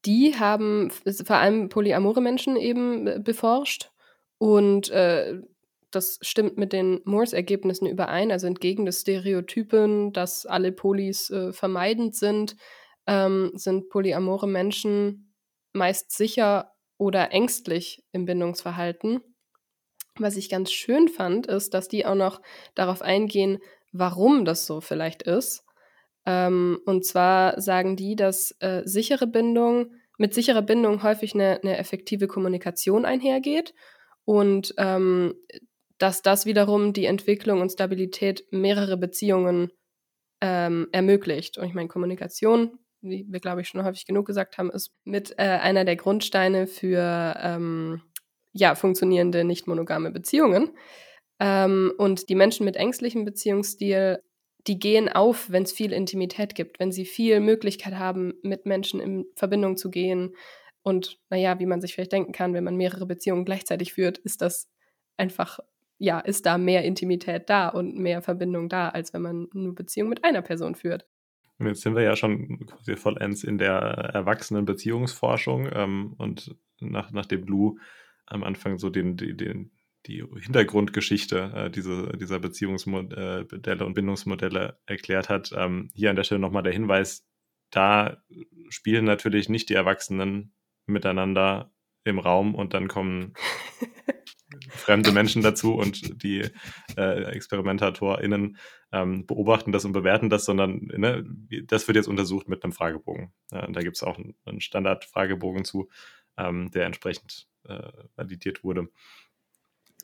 [0.05, 0.91] die haben
[1.25, 3.91] vor allem polyamore Menschen eben äh, beforscht.
[4.37, 5.41] Und äh,
[5.91, 12.15] das stimmt mit den Moores-Ergebnissen überein, also entgegen des Stereotypen, dass alle Polis äh, vermeidend
[12.15, 12.55] sind,
[13.07, 15.33] ähm, sind polyamore Menschen
[15.73, 19.19] meist sicher oder ängstlich im Bindungsverhalten.
[20.17, 22.41] Was ich ganz schön fand, ist, dass die auch noch
[22.73, 23.59] darauf eingehen,
[23.91, 25.65] warum das so vielleicht ist.
[26.25, 31.77] Ähm, und zwar sagen die, dass äh, sichere Bindung, mit sicherer Bindung häufig eine, eine
[31.77, 33.73] effektive Kommunikation einhergeht
[34.25, 35.33] und ähm,
[35.97, 39.71] dass das wiederum die Entwicklung und Stabilität mehrerer Beziehungen
[40.41, 41.57] ähm, ermöglicht.
[41.57, 45.37] Und ich meine, Kommunikation wie wir, glaube ich, schon häufig genug gesagt haben, ist mit
[45.37, 48.01] äh, einer der Grundsteine für ähm,
[48.53, 50.71] ja, funktionierende nicht monogame Beziehungen.
[51.39, 54.23] Ähm, und die Menschen mit ängstlichem Beziehungsstil,
[54.67, 58.99] die gehen auf, wenn es viel Intimität gibt, wenn sie viel Möglichkeit haben, mit Menschen
[58.99, 60.35] in Verbindung zu gehen.
[60.83, 64.41] Und naja, wie man sich vielleicht denken kann, wenn man mehrere Beziehungen gleichzeitig führt, ist
[64.41, 64.69] das
[65.17, 65.59] einfach,
[65.97, 70.09] ja, ist da mehr Intimität da und mehr Verbindung da, als wenn man nur Beziehung
[70.09, 71.05] mit einer Person führt.
[71.59, 77.11] Und jetzt sind wir ja schon quasi vollends in der erwachsenen Beziehungsforschung ähm, und nach,
[77.11, 77.77] nachdem Blue
[78.25, 79.71] am Anfang so den, den,
[80.05, 85.53] die Hintergrundgeschichte äh, diese, dieser Beziehungsmodelle äh, und Bindungsmodelle erklärt hat.
[85.55, 87.25] Ähm, hier an der Stelle nochmal der Hinweis,
[87.71, 88.17] da
[88.69, 90.53] spielen natürlich nicht die Erwachsenen
[90.85, 91.71] miteinander
[92.03, 93.33] im Raum und dann kommen
[94.69, 96.49] fremde Menschen dazu und die
[96.97, 98.57] äh, ExperimentatorInnen
[98.91, 101.25] ähm, beobachten das und bewerten das, sondern ne,
[101.65, 103.33] das wird jetzt untersucht mit einem Fragebogen.
[103.51, 105.89] Äh, da gibt es auch einen, einen Standardfragebogen zu,
[106.37, 108.89] ähm, der entsprechend äh, validiert wurde.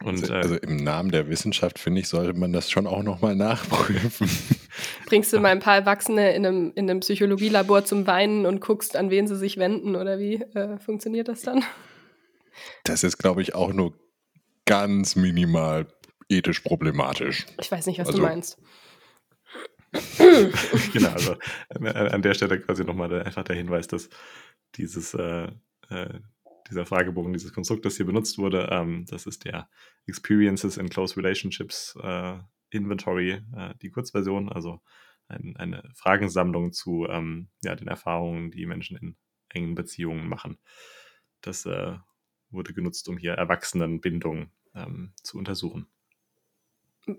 [0.04, 3.04] Und, also, äh, also, im Namen der Wissenschaft, finde ich, sollte man das schon auch
[3.04, 4.30] nochmal nachprüfen.
[5.08, 8.96] Bringst du mal ein paar Erwachsene in einem, in einem Psychologielabor zum Weinen und guckst,
[8.96, 11.64] an wen sie sich wenden oder wie äh, funktioniert das dann?
[12.84, 13.94] Das ist, glaube ich, auch nur
[14.66, 15.88] ganz minimal
[16.30, 17.46] ethisch problematisch.
[17.60, 18.58] Ich weiß nicht, was also, du meinst.
[20.94, 21.36] genau, also
[21.70, 24.10] an der Stelle quasi nochmal einfach der Hinweis, dass
[24.76, 25.48] dieses äh,
[25.90, 26.20] äh,
[26.70, 29.70] dieser Fragebogen, dieses Konstrukt, das hier benutzt wurde, ähm, das ist der
[30.06, 32.38] Experiences in Close Relationships äh,
[32.70, 34.82] Inventory, äh, die Kurzversion, also
[35.28, 39.16] ein, eine Fragensammlung zu ähm, ja, den Erfahrungen, die Menschen in
[39.50, 40.58] engen Beziehungen machen.
[41.42, 41.96] Das äh,
[42.50, 45.88] wurde genutzt, um hier Erwachsenenbindung ähm, zu untersuchen.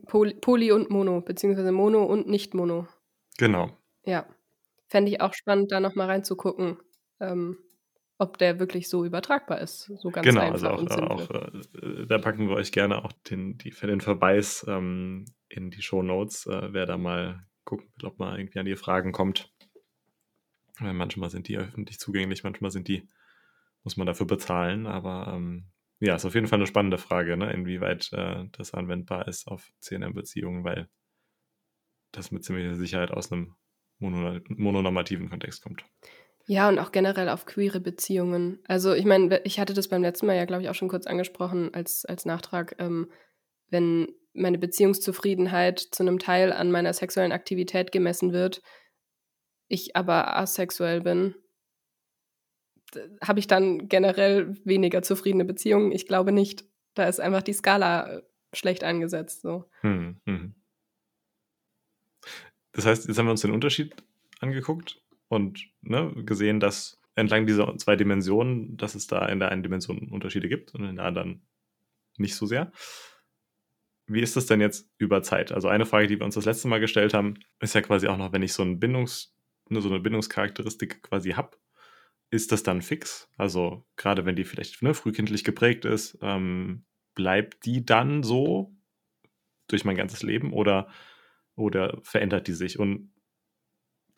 [0.06, 2.86] Poly, Poly und Mono, beziehungsweise Mono und Nicht-Mono.
[3.38, 3.76] Genau.
[4.04, 4.26] Ja.
[4.88, 6.78] Fände ich auch spannend, da nochmal reinzugucken.
[7.20, 7.58] Ähm,
[8.20, 9.90] ob der wirklich so übertragbar ist.
[9.96, 11.52] So ganz genau, einfach also auch, auch
[11.82, 15.80] äh, da packen wir euch gerne auch den, die, für den Verweis ähm, in die
[15.80, 19.50] Show Notes, äh, wer da mal gucken will, ob man irgendwie an die Fragen kommt.
[20.78, 23.08] Weil manchmal sind die öffentlich zugänglich, manchmal sind die,
[23.84, 27.50] muss man dafür bezahlen, aber ähm, ja, ist auf jeden Fall eine spannende Frage, ne?
[27.52, 30.90] inwieweit äh, das anwendbar ist auf CNM-Beziehungen, weil
[32.12, 33.54] das mit ziemlicher Sicherheit aus einem
[33.98, 35.86] mononormativen Kontext kommt.
[36.50, 38.58] Ja, und auch generell auf queere Beziehungen.
[38.66, 41.06] Also ich meine, ich hatte das beim letzten Mal ja, glaube ich, auch schon kurz
[41.06, 42.74] angesprochen als, als Nachtrag.
[42.80, 43.08] Ähm,
[43.68, 48.62] wenn meine Beziehungszufriedenheit zu einem Teil an meiner sexuellen Aktivität gemessen wird,
[49.68, 51.36] ich aber asexuell bin,
[53.22, 55.92] habe ich dann generell weniger zufriedene Beziehungen?
[55.92, 56.64] Ich glaube nicht.
[56.94, 59.42] Da ist einfach die Skala schlecht angesetzt.
[59.42, 59.66] So.
[59.82, 60.56] Hm, hm.
[62.72, 63.94] Das heißt, jetzt haben wir uns den Unterschied
[64.40, 69.62] angeguckt und ne, gesehen, dass entlang dieser zwei Dimensionen, dass es da in der einen
[69.62, 71.46] Dimension Unterschiede gibt und in der anderen
[72.18, 72.72] nicht so sehr.
[74.08, 75.52] Wie ist das denn jetzt über Zeit?
[75.52, 78.16] Also eine Frage, die wir uns das letzte Mal gestellt haben, ist ja quasi auch
[78.16, 79.32] noch, wenn ich so, ein Bindungs,
[79.68, 81.56] ne, so eine Bindungscharakteristik quasi habe,
[82.30, 83.28] ist das dann fix?
[83.36, 88.74] Also gerade wenn die vielleicht ne, frühkindlich geprägt ist, ähm, bleibt die dann so
[89.68, 90.88] durch mein ganzes Leben oder,
[91.54, 92.80] oder verändert die sich?
[92.80, 93.12] Und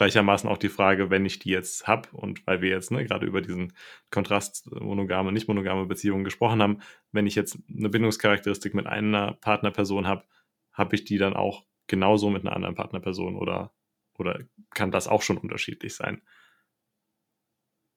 [0.03, 3.25] gleichermaßen auch die Frage, wenn ich die jetzt habe und weil wir jetzt ne, gerade
[3.25, 3.73] über diesen
[4.11, 6.81] Kontrast äh, monogame, nicht monogame Beziehungen gesprochen haben,
[7.12, 10.25] wenn ich jetzt eine Bindungscharakteristik mit einer Partnerperson habe,
[10.73, 13.73] habe ich die dann auch genauso mit einer anderen Partnerperson oder,
[14.19, 16.21] oder kann das auch schon unterschiedlich sein?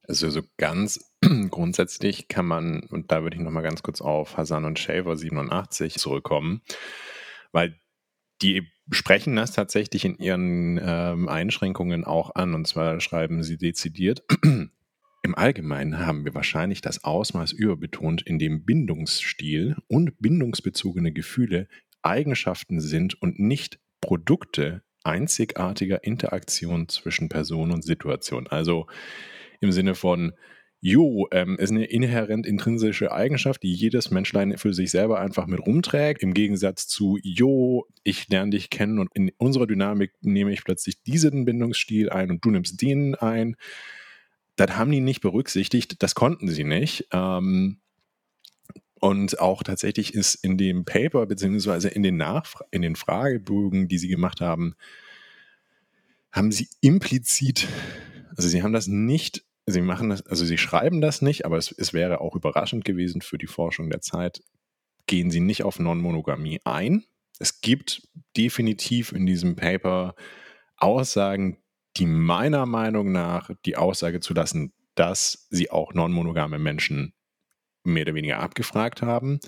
[0.07, 1.11] Also so ganz
[1.49, 5.95] grundsätzlich kann man, und da würde ich nochmal ganz kurz auf Hassan und Shaver 87
[5.95, 6.61] zurückkommen,
[7.51, 7.79] weil
[8.41, 12.53] die sprechen das tatsächlich in ihren ähm, Einschränkungen auch an.
[12.53, 14.23] Und zwar schreiben sie dezidiert,
[15.23, 21.67] im Allgemeinen haben wir wahrscheinlich das Ausmaß überbetont, in dem Bindungsstil und bindungsbezogene Gefühle
[22.03, 28.47] Eigenschaften sind und nicht Produkte einzigartiger Interaktion zwischen Person und Situation.
[28.47, 28.87] Also
[29.61, 30.33] im Sinne von,
[30.87, 35.59] Jo, ähm, ist eine inhärent intrinsische Eigenschaft, die jedes Menschlein für sich selber einfach mit
[35.59, 36.21] rumträgt.
[36.21, 41.01] Im Gegensatz zu, Jo, ich lerne dich kennen und in unserer Dynamik nehme ich plötzlich
[41.01, 43.55] diesen Bindungsstil ein und du nimmst den ein.
[44.57, 47.07] Das haben die nicht berücksichtigt, das konnten sie nicht.
[47.11, 47.79] Ähm,
[48.99, 53.97] und auch tatsächlich ist in dem Paper beziehungsweise in den, Nachfra in den Fragebögen, die
[53.97, 54.75] sie gemacht haben,
[56.31, 57.67] haben sie implizit,
[58.37, 61.71] also sie haben das nicht Sie machen das, also sie schreiben das nicht, aber es,
[61.71, 64.43] es wäre auch überraschend gewesen für die Forschung der Zeit.
[65.07, 67.03] Gehen sie nicht auf Non-Monogamie ein.
[67.39, 70.15] Es gibt definitiv in diesem Paper
[70.77, 71.57] Aussagen,
[71.97, 77.13] die meiner Meinung nach die Aussage zu lassen, dass sie auch non-monogame Menschen
[77.83, 79.39] mehr oder weniger abgefragt haben.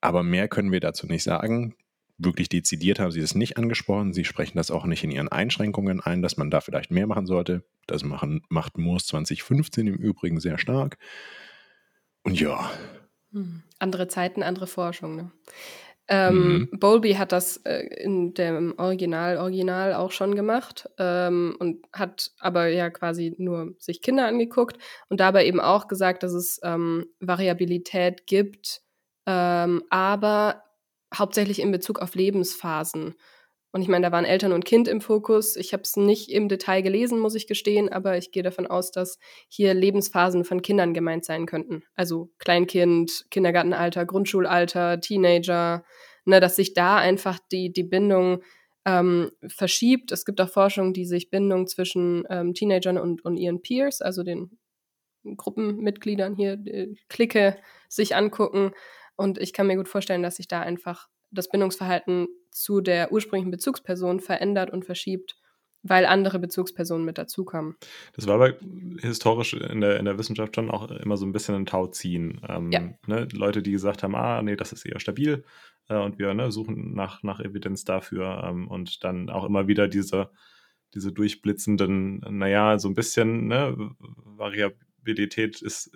[0.00, 1.74] Aber mehr können wir dazu nicht sagen.
[2.16, 4.12] Wirklich dezidiert haben sie es nicht angesprochen.
[4.12, 7.26] Sie sprechen das auch nicht in ihren Einschränkungen ein, dass man da vielleicht mehr machen
[7.26, 7.64] sollte.
[7.86, 10.98] Das machen, macht Moors 2015 im Übrigen sehr stark.
[12.22, 12.70] Und ja.
[13.32, 13.62] Hm.
[13.78, 15.16] Andere Zeiten, andere Forschung.
[15.16, 15.32] Ne?
[16.06, 16.78] Ähm, mhm.
[16.78, 22.68] Bowlby hat das äh, in dem Original Original auch schon gemacht ähm, und hat aber
[22.68, 24.76] ja quasi nur sich Kinder angeguckt
[25.08, 28.82] und dabei eben auch gesagt, dass es ähm, Variabilität gibt,
[29.24, 30.63] ähm, aber
[31.14, 33.14] hauptsächlich in Bezug auf Lebensphasen.
[33.72, 35.56] Und ich meine, da waren Eltern und Kind im Fokus.
[35.56, 38.92] Ich habe es nicht im Detail gelesen, muss ich gestehen, aber ich gehe davon aus,
[38.92, 41.82] dass hier Lebensphasen von Kindern gemeint sein könnten.
[41.96, 45.84] Also Kleinkind, Kindergartenalter, Grundschulalter, Teenager,
[46.24, 48.42] ne, dass sich da einfach die, die Bindung
[48.84, 50.12] ähm, verschiebt.
[50.12, 54.22] Es gibt auch Forschung, die sich Bindung zwischen ähm, Teenagern und, und ihren Peers, also
[54.22, 54.56] den
[55.24, 57.56] Gruppenmitgliedern hier, die Clique,
[57.88, 58.72] sich angucken.
[59.16, 63.50] Und ich kann mir gut vorstellen, dass sich da einfach das Bindungsverhalten zu der ursprünglichen
[63.50, 65.36] Bezugsperson verändert und verschiebt,
[65.82, 67.76] weil andere Bezugspersonen mit dazukommen.
[68.14, 68.54] Das war aber
[69.00, 72.40] historisch in der, in der Wissenschaft schon auch immer so ein bisschen ein Tauziehen.
[72.48, 72.80] Ähm, ja.
[73.06, 75.44] ne, Leute, die gesagt haben, ah, nee, das ist eher stabil
[75.88, 79.88] äh, und wir ne, suchen nach, nach Evidenz dafür ähm, und dann auch immer wieder
[79.88, 80.30] diese,
[80.94, 83.76] diese durchblitzenden, naja, so ein bisschen ne,
[85.04, 85.94] Variabilität ist,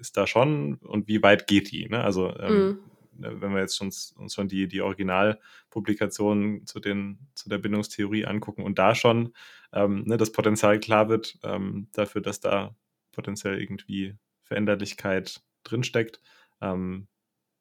[0.00, 1.88] ist da schon und wie weit geht die?
[1.88, 2.02] Ne?
[2.02, 2.78] Also ähm, mm
[3.14, 8.24] Ne, wenn wir jetzt uns, uns schon die, die Originalpublikationen zu, den, zu der Bindungstheorie
[8.24, 9.34] angucken und da schon
[9.72, 12.74] ähm, ne, das Potenzial klar wird ähm, dafür, dass da
[13.12, 16.20] potenziell irgendwie Veränderlichkeit drinsteckt,
[16.60, 17.06] ähm,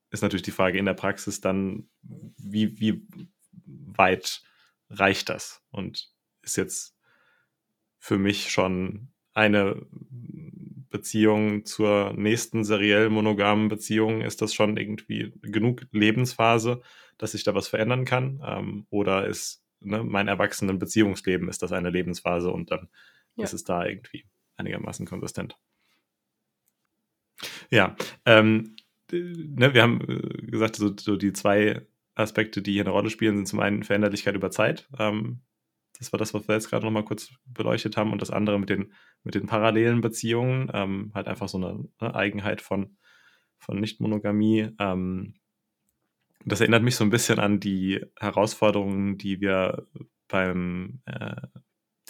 [0.10, 3.06] ist natürlich die Frage in der Praxis dann, wie, wie
[3.66, 4.44] weit
[4.90, 5.62] reicht das?
[5.70, 6.98] Und ist jetzt
[7.98, 9.86] für mich schon eine
[10.92, 16.82] Beziehung zur nächsten seriell monogamen Beziehung ist das schon irgendwie genug Lebensphase,
[17.18, 18.44] dass sich da was verändern kann?
[18.46, 22.90] Ähm, oder ist ne, mein erwachsenen Beziehungsleben, ist das eine Lebensphase und dann
[23.36, 23.46] ja.
[23.46, 24.26] ist es da irgendwie
[24.58, 25.58] einigermaßen konsistent?
[27.70, 28.76] Ja, ähm,
[29.12, 31.82] ne, wir haben äh, gesagt, so, so, die zwei
[32.16, 34.88] Aspekte, die hier eine Rolle spielen, sind zum einen Veränderlichkeit über Zeit.
[35.00, 35.40] Ähm,
[36.02, 38.12] das war das, was wir jetzt gerade noch mal kurz beleuchtet haben.
[38.12, 38.92] Und das andere mit den,
[39.24, 42.98] mit den parallelen Beziehungen, ähm, halt einfach so eine, eine, Eigenheit von,
[43.60, 44.72] von Nicht-Monogamie.
[44.80, 45.36] Ähm,
[46.44, 49.86] das erinnert mich so ein bisschen an die Herausforderungen, die wir
[50.28, 51.36] beim äh,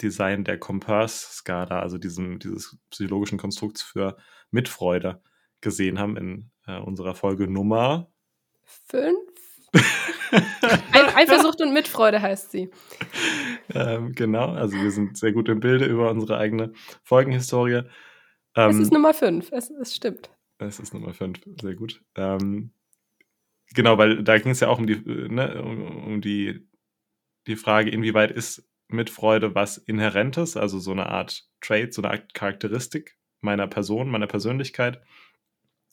[0.00, 4.16] Design der Compass-Skala, also diesem, dieses psychologischen Konstrukts für
[4.50, 5.22] Mitfreude,
[5.60, 8.10] gesehen haben in äh, unserer Folge Nummer
[8.88, 9.18] 5.
[11.14, 12.70] Eifersucht und Mitfreude heißt sie.
[13.74, 16.72] Ähm, genau, also wir sind sehr gut im Bilde über unsere eigene
[17.04, 17.82] Folgenhistorie.
[18.54, 20.30] Ähm, es ist Nummer 5, es, es, stimmt.
[20.58, 22.02] Es ist Nummer 5, sehr gut.
[22.16, 22.72] Ähm,
[23.74, 26.68] genau, weil da ging es ja auch um die, ne, um, um, die,
[27.46, 32.34] die Frage, inwieweit ist Mitfreude was Inhärentes, also so eine Art Trait, so eine Art
[32.34, 35.02] Charakteristik meiner Person, meiner Persönlichkeit.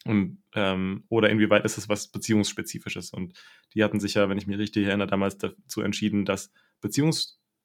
[0.05, 3.11] Und, ähm, oder inwieweit ist es was Beziehungsspezifisches?
[3.11, 3.33] Und
[3.73, 6.51] die hatten sich ja, wenn ich mich richtig erinnere, damals dazu entschieden, das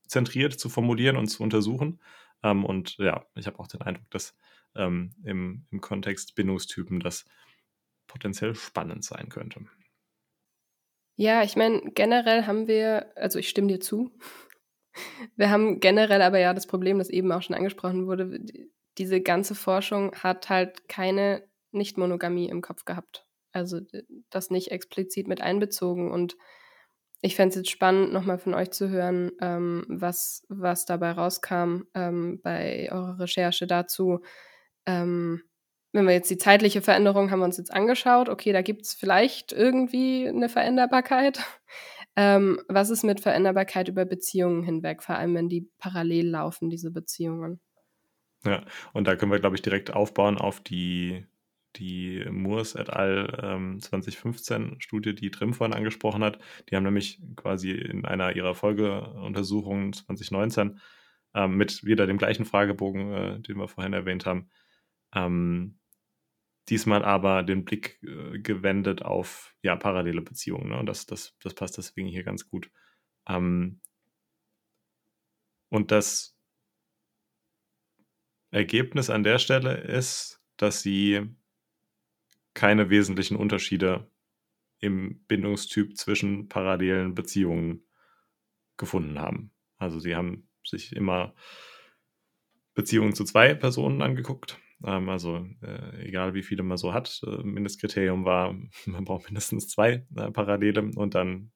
[0.05, 2.01] beziehungszentriert zu formulieren und zu untersuchen.
[2.43, 4.35] Ähm, und ja, ich habe auch den Eindruck, dass
[4.77, 7.25] ähm, im, im Kontext Bindungstypen das
[8.07, 9.67] potenziell spannend sein könnte.
[11.17, 14.11] Ja, ich meine, generell haben wir, also ich stimme dir zu,
[15.37, 18.41] wir haben generell aber ja das Problem, das eben auch schon angesprochen wurde,
[18.99, 23.27] diese ganze Forschung hat halt keine nicht-Monogamie im Kopf gehabt.
[23.53, 23.81] Also
[24.31, 26.11] das nicht explizit mit einbezogen.
[26.11, 26.37] Und
[27.25, 31.85] ich fände es jetzt spannend, nochmal von euch zu hören, ähm, was, was dabei rauskam
[31.95, 34.21] ähm, bei eurer Recherche dazu.
[34.85, 35.43] Ähm,
[35.93, 38.93] wenn wir jetzt die zeitliche Veränderung haben wir uns jetzt angeschaut, okay, da gibt es
[38.93, 41.41] vielleicht irgendwie eine Veränderbarkeit.
[42.17, 46.93] Ähm, was ist mit Veränderbarkeit über Beziehungen hinweg, vor allem wenn die parallel laufen, diese
[46.93, 47.61] Beziehungen?
[48.45, 51.27] Ja, und da können wir, glaube ich, direkt aufbauen auf die
[51.77, 53.39] die Moores et al.
[53.43, 56.39] Ähm, 2015 Studie, die Trim vorhin angesprochen hat.
[56.69, 60.81] Die haben nämlich quasi in einer ihrer Folgeuntersuchungen 2019
[61.35, 64.49] ähm, mit wieder dem gleichen Fragebogen, äh, den wir vorhin erwähnt haben,
[65.15, 65.79] ähm,
[66.69, 70.71] diesmal aber den Blick äh, gewendet auf ja, parallele Beziehungen.
[70.71, 70.79] Ne?
[70.79, 72.71] Und das, das, das passt deswegen hier ganz gut.
[73.29, 73.81] Ähm,
[75.69, 76.39] und das
[78.51, 81.35] Ergebnis an der Stelle ist, dass sie
[82.55, 84.11] keine wesentlichen Unterschiede
[84.79, 87.87] im Bindungstyp zwischen parallelen Beziehungen
[88.77, 89.53] gefunden haben.
[89.77, 91.35] Also sie haben sich immer
[92.75, 94.59] Beziehungen zu zwei Personen angeguckt.
[94.85, 98.55] Ähm, also äh, egal wie viele man so hat, äh, Mindestkriterium war,
[98.87, 101.53] man braucht mindestens zwei äh, Parallele und dann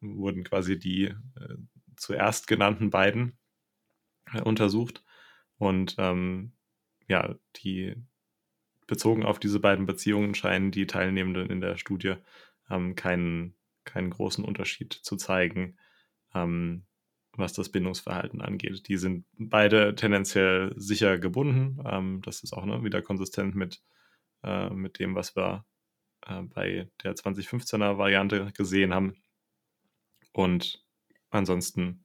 [0.00, 1.56] wurden quasi die äh,
[1.96, 3.38] zuerst genannten beiden
[4.32, 5.04] äh, untersucht
[5.56, 6.52] und ähm,
[7.08, 7.94] ja, die
[8.86, 12.14] bezogen auf diese beiden Beziehungen scheinen die Teilnehmenden in der Studie
[12.70, 13.54] ähm, keinen,
[13.84, 15.76] keinen großen Unterschied zu zeigen,
[16.34, 16.84] ähm,
[17.32, 18.88] was das Bindungsverhalten angeht.
[18.88, 21.82] Die sind beide tendenziell sicher gebunden.
[21.86, 23.82] Ähm, das ist auch ne, wieder konsistent mit,
[24.42, 25.64] äh, mit dem, was wir
[26.26, 29.16] äh, bei der 2015er Variante gesehen haben.
[30.32, 30.84] Und
[31.30, 32.04] ansonsten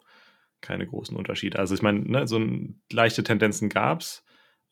[0.61, 1.59] keine großen Unterschiede.
[1.59, 2.41] Also ich meine, ne, so
[2.91, 4.23] leichte Tendenzen gab es.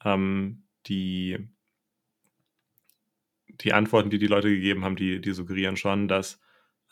[0.03, 1.49] Ähm, die,
[3.61, 6.39] die Antworten, die die Leute gegeben haben, die, die suggerieren schon, dass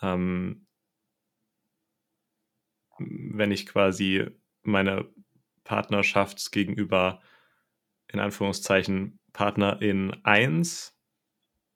[0.01, 0.66] ähm,
[2.97, 4.26] wenn ich quasi
[4.63, 5.09] meine
[5.63, 7.22] Partnerschaft gegenüber
[8.07, 10.95] in Anführungszeichen Partner in 1,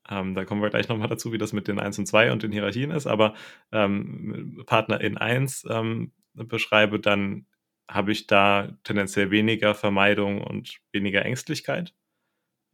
[0.09, 2.43] ähm, da kommen wir gleich nochmal dazu, wie das mit den 1 und 2 und
[2.43, 3.33] den Hierarchien ist, aber
[3.71, 7.47] ähm, Partner in 1 ähm, beschreibe, dann
[7.87, 11.93] habe ich da tendenziell weniger Vermeidung und weniger Ängstlichkeit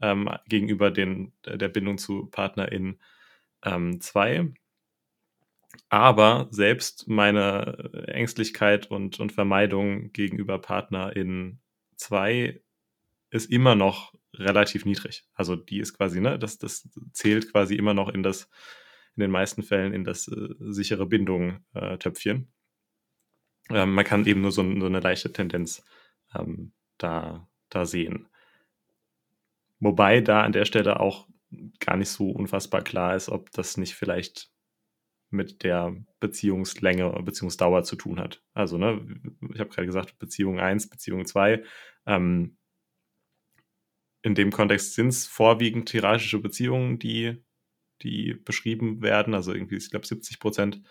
[0.06, 2.99] ähm, gegenüber den, der Bindung zu Partner in
[3.99, 4.36] 2.
[4.36, 4.56] Ähm,
[5.89, 11.60] aber selbst meine Ängstlichkeit und, und Vermeidung gegenüber Partner in
[11.97, 12.62] 2
[13.32, 15.26] ist immer noch relativ niedrig.
[15.34, 18.49] Also die ist quasi, ne, das, das zählt quasi immer noch in das,
[19.16, 22.51] in den meisten Fällen in das äh, sichere Bindung-Töpfchen.
[23.70, 25.84] Äh, ähm, man kann eben nur so, so eine leichte Tendenz
[26.34, 28.28] ähm, da, da sehen.
[29.80, 31.28] Wobei da an der Stelle auch
[31.80, 34.50] gar nicht so unfassbar klar ist, ob das nicht vielleicht
[35.30, 38.44] mit der Beziehungslänge oder Beziehungsdauer zu tun hat.
[38.54, 39.06] Also, ne,
[39.54, 41.64] ich habe gerade gesagt, Beziehung 1, Beziehung 2.
[42.06, 42.58] Ähm,
[44.22, 47.44] in dem Kontext sind es vorwiegend hierarchische Beziehungen, die,
[48.02, 49.34] die beschrieben werden.
[49.34, 50.82] Also irgendwie, ich glaube, 70 Prozent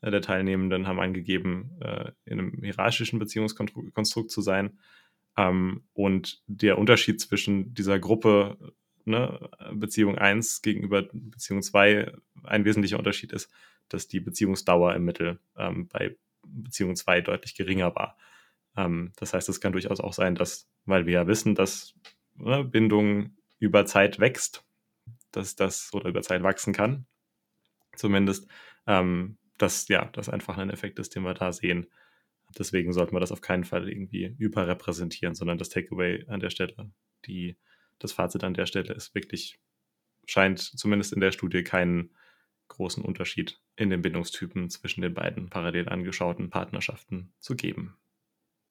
[0.00, 4.78] der Teilnehmenden haben angegeben, äh, in einem hierarchischen Beziehungskonstrukt zu sein.
[5.38, 8.74] Ähm, und der Unterschied zwischen dieser Gruppe
[9.04, 12.12] ne, Beziehung 1 gegenüber Beziehung 2,
[12.42, 13.48] ein wesentlicher Unterschied ist,
[13.88, 18.18] dass die Beziehungsdauer im Mittel ähm, bei Beziehung 2 deutlich geringer war.
[18.76, 21.94] Ähm, das heißt, es kann durchaus auch sein, dass, weil wir ja wissen, dass
[22.34, 24.64] ne, Bindung über Zeit wächst,
[25.30, 27.06] dass das oder über Zeit wachsen kann,
[27.94, 28.48] zumindest,
[28.88, 31.86] ähm, dass ja, das einfach ein Effekt ist, den wir da sehen.
[32.58, 36.74] Deswegen sollten wir das auf keinen Fall irgendwie überrepräsentieren, sondern das Takeaway an der Stelle,
[37.26, 37.56] die,
[37.98, 39.60] das Fazit an der Stelle ist wirklich,
[40.26, 42.10] scheint zumindest in der Studie keinen
[42.68, 47.96] großen Unterschied in den Bindungstypen zwischen den beiden parallel angeschauten Partnerschaften zu geben.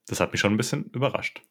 [0.05, 1.41] Das hat mich schon ein bisschen überrascht.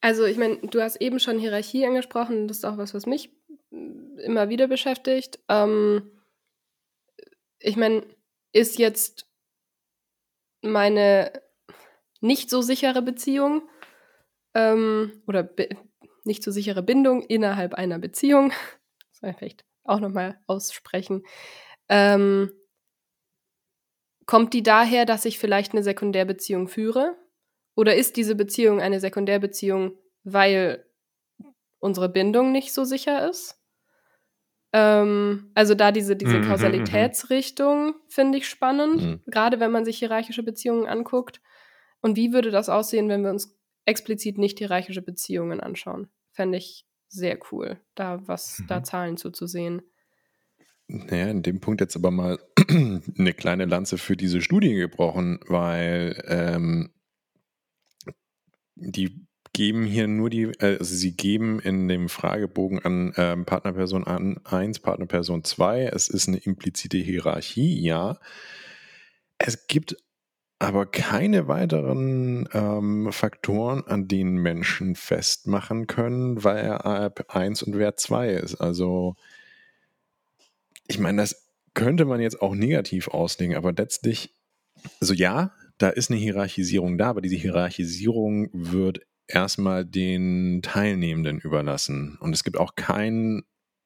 [0.00, 3.30] Also ich meine, du hast eben schon Hierarchie angesprochen, das ist auch was, was mich
[3.70, 5.40] mm, immer wieder beschäftigt.
[5.48, 6.10] Ähm,
[7.58, 8.06] ich meine,
[8.52, 9.27] ist jetzt
[10.62, 11.32] meine
[12.20, 13.68] nicht so sichere Beziehung
[14.54, 15.48] ähm, oder
[16.24, 18.52] nicht so sichere Bindung innerhalb einer Beziehung,
[19.12, 21.24] soll ich vielleicht auch nochmal aussprechen,
[21.88, 22.52] ähm,
[24.26, 27.16] kommt die daher, dass ich vielleicht eine Sekundärbeziehung führe?
[27.74, 30.84] Oder ist diese Beziehung eine Sekundärbeziehung, weil
[31.78, 33.57] unsere Bindung nicht so sicher ist?
[34.72, 39.20] Ähm, also da diese, diese mhm, mhm, Kausalitätsrichtung finde ich spannend, mhm.
[39.26, 41.40] gerade wenn man sich hierarchische Beziehungen anguckt.
[42.00, 43.56] Und wie würde das aussehen, wenn wir uns
[43.86, 46.08] explizit nicht hierarchische Beziehungen anschauen?
[46.32, 48.66] Fände ich sehr cool, da was, mhm.
[48.66, 49.82] da Zahlen zuzusehen.
[50.86, 52.38] Naja, in dem Punkt jetzt aber mal
[52.68, 56.90] eine kleine Lanze für diese Studie gebrochen, weil ähm,
[58.74, 59.27] die
[59.58, 64.78] geben hier nur die, äh, also sie geben in dem Fragebogen an ähm, Partnerperson 1,
[64.78, 68.20] Partnerperson 2, es ist eine implizite Hierarchie, ja.
[69.36, 69.96] Es gibt
[70.60, 77.96] aber keine weiteren ähm, Faktoren, an denen Menschen festmachen können, weil er 1 und wer
[77.96, 78.54] 2 ist.
[78.60, 79.16] Also
[80.86, 84.36] ich meine, das könnte man jetzt auch negativ auslegen, aber letztlich,
[85.00, 92.18] also ja, da ist eine Hierarchisierung da, aber diese Hierarchisierung wird erstmal den Teilnehmenden überlassen.
[92.20, 93.42] Und es gibt auch kein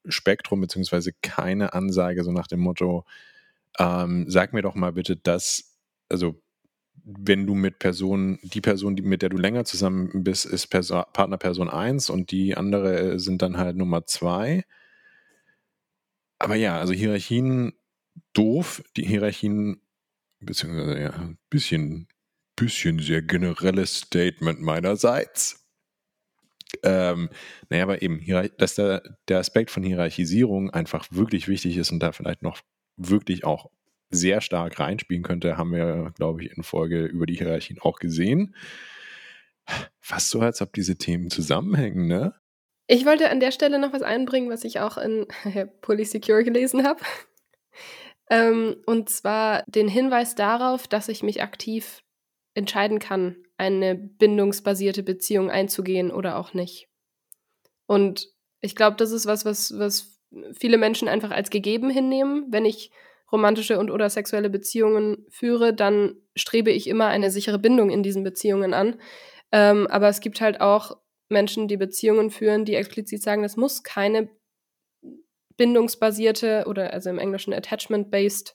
[0.07, 3.05] Spektrum beziehungsweise keine Ansage so nach dem Motto,
[3.79, 5.79] ähm, sag mir doch mal bitte das,
[6.09, 6.41] also
[7.05, 11.39] wenn du mit Personen, die Person, mit der du länger zusammen bist, ist Perso Partner
[11.39, 14.65] Person 1 und die andere sind dann halt Nummer 2
[16.43, 17.73] aber ja, also Hierarchien
[18.33, 19.81] doof, die Hierarchien,
[20.41, 22.09] beziehungsweise ja, ein bisschen,
[22.65, 25.63] bisschen sehr generelles Statement meinerseits.
[26.83, 27.29] Ähm,
[27.69, 28.25] naja, aber eben,
[28.59, 32.63] dass der, der Aspekt von Hierarchisierung einfach wirklich wichtig ist und da vielleicht noch
[32.97, 33.71] wirklich auch
[34.11, 38.55] sehr stark reinspielen könnte, haben wir, glaube ich, in Folge über die Hierarchien auch gesehen.
[40.01, 42.35] Fast so, als ob diese Themen zusammenhängen, ne?
[42.89, 45.27] Ich wollte an der Stelle noch was einbringen, was ich auch in
[45.81, 47.01] Polysecure gelesen habe.
[48.31, 52.03] ähm, und zwar den Hinweis darauf, dass ich mich aktiv
[52.55, 56.89] entscheiden kann, eine bindungsbasierte Beziehung einzugehen oder auch nicht.
[57.87, 58.29] Und
[58.61, 60.21] ich glaube, das ist was, was, was
[60.53, 62.47] viele Menschen einfach als gegeben hinnehmen.
[62.51, 62.91] Wenn ich
[63.31, 68.25] romantische und oder sexuelle Beziehungen führe, dann strebe ich immer eine sichere Bindung in diesen
[68.25, 69.01] Beziehungen an.
[69.51, 70.97] Ähm, aber es gibt halt auch
[71.29, 74.29] Menschen, die Beziehungen führen, die explizit sagen, es muss keine
[75.57, 78.55] bindungsbasierte oder also im Englischen attachment-based,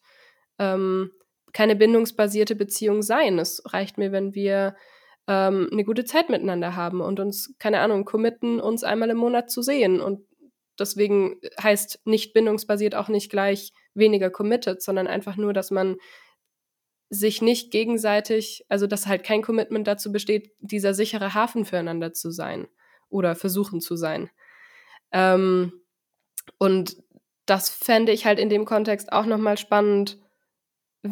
[0.60, 1.12] ähm,
[1.58, 3.40] keine bindungsbasierte Beziehung sein.
[3.40, 4.76] Es reicht mir, wenn wir
[5.28, 9.50] ähm, eine gute Zeit miteinander haben und uns, keine Ahnung, committen, uns einmal im Monat
[9.50, 10.00] zu sehen.
[10.00, 10.20] Und
[10.78, 15.96] deswegen heißt nicht bindungsbasiert auch nicht gleich weniger committed, sondern einfach nur, dass man
[17.10, 22.30] sich nicht gegenseitig, also dass halt kein Commitment dazu besteht, dieser sichere Hafen füreinander zu
[22.30, 22.68] sein
[23.10, 24.30] oder versuchen zu sein.
[25.12, 25.74] Ähm,
[26.60, 26.98] und
[27.48, 30.20] das fände ich halt in dem Kontext auch nochmal spannend,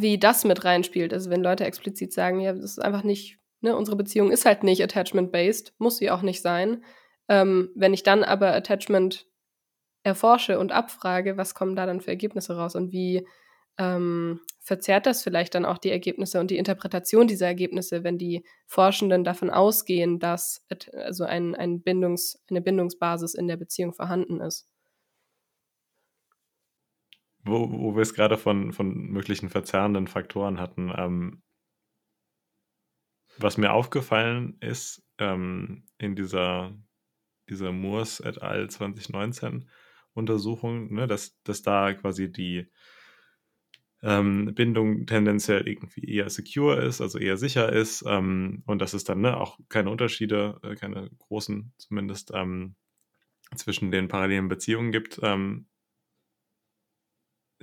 [0.02, 1.14] wie das mit reinspielt.
[1.14, 4.64] Also wenn Leute explizit sagen, ja, das ist einfach nicht, ne, unsere Beziehung ist halt
[4.64, 6.84] nicht attachment-based, muss sie auch nicht sein.
[7.28, 9.28] Ähm, wenn ich dann aber Attachment
[10.04, 13.28] erforsche und abfrage, was kommen da dann für Ergebnisse raus und wie
[13.78, 18.46] ähm, verzerrt das vielleicht dann auch die Ergebnisse und die Interpretation dieser Ergebnisse, wenn die
[18.68, 24.68] Forschenden davon ausgehen, dass also ein, ein Bindungs-, eine Bindungsbasis in der Beziehung vorhanden ist.
[27.46, 31.43] Wo, wo wir es gerade von, von möglichen verzerrenden Faktoren hatten, ähm,
[33.38, 36.76] was mir aufgefallen ist ähm, in dieser,
[37.50, 38.70] dieser Moores et al.
[38.70, 39.70] 2019
[40.14, 42.72] Untersuchung, ne, dass, dass da quasi die
[44.02, 49.04] ähm, Bindung tendenziell irgendwie eher secure ist, also eher sicher ist ähm, und dass es
[49.04, 52.76] dann ne, auch keine Unterschiede, äh, keine großen zumindest ähm,
[53.56, 55.20] zwischen den parallelen Beziehungen gibt.
[55.22, 55.68] Ähm,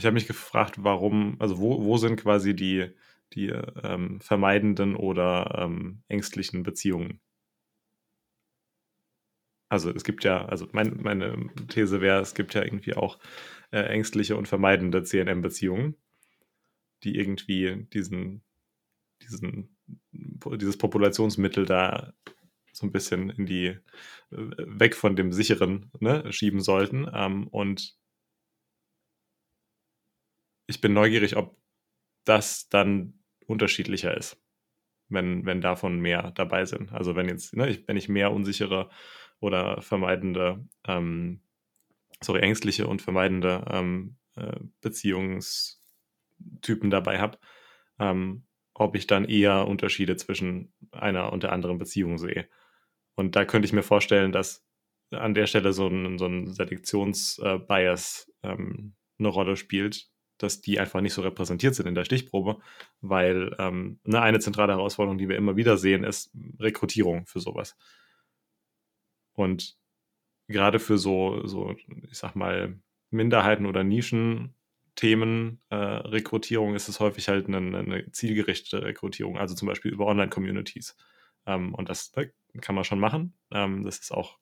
[0.03, 2.90] ich habe mich gefragt, warum, also wo, wo sind quasi die,
[3.34, 7.20] die ähm, vermeidenden oder ähm, ängstlichen Beziehungen?
[9.68, 13.18] Also es gibt ja, also mein, meine These wäre, es gibt ja irgendwie auch
[13.70, 15.96] äh, ängstliche und vermeidende CNM-Beziehungen
[17.05, 18.42] die irgendwie diesen,
[19.22, 19.76] diesen,
[20.12, 22.14] dieses Populationsmittel da
[22.72, 23.78] so ein bisschen in die, äh,
[24.30, 27.07] weg von dem sicheren ne, schieben sollten.
[27.12, 27.96] Ähm, und
[30.66, 31.56] ich bin neugierig, ob
[32.24, 34.40] das dann unterschiedlicher ist,
[35.08, 36.92] wenn, wenn davon mehr dabei sind.
[36.92, 38.90] Also wenn jetzt, ne, ich, wenn ich mehr unsichere
[39.40, 41.42] oder vermeidende, ähm,
[42.22, 45.82] sorry, ängstliche und vermeidende ähm, äh, Beziehungs-
[46.60, 47.38] Typen dabei habe,
[47.98, 48.44] ähm,
[48.74, 52.48] ob ich dann eher Unterschiede zwischen einer und der anderen Beziehung sehe.
[53.14, 54.64] Und da könnte ich mir vorstellen, dass
[55.10, 60.10] an der Stelle so ein, so ein Selektionsbias äh, ähm, eine Rolle spielt,
[60.43, 62.59] dass die einfach nicht so repräsentiert sind in der Stichprobe,
[63.01, 67.76] weil ähm, eine, eine zentrale Herausforderung, die wir immer wieder sehen, ist Rekrutierung für sowas.
[69.34, 69.76] Und
[70.49, 71.74] gerade für so, so,
[72.11, 72.78] ich sag mal,
[73.11, 74.55] Minderheiten oder Nischen
[74.95, 80.07] Themen äh, Rekrutierung ist es häufig halt eine, eine, zielgerichtete Rekrutierung, also zum Beispiel über
[80.07, 80.97] Online-Communities.
[81.47, 83.34] Ähm, und das ne, kann man schon machen.
[83.51, 84.38] Ähm, das ist auch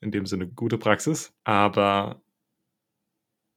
[0.00, 1.34] in dem Sinne gute Praxis.
[1.44, 2.22] Aber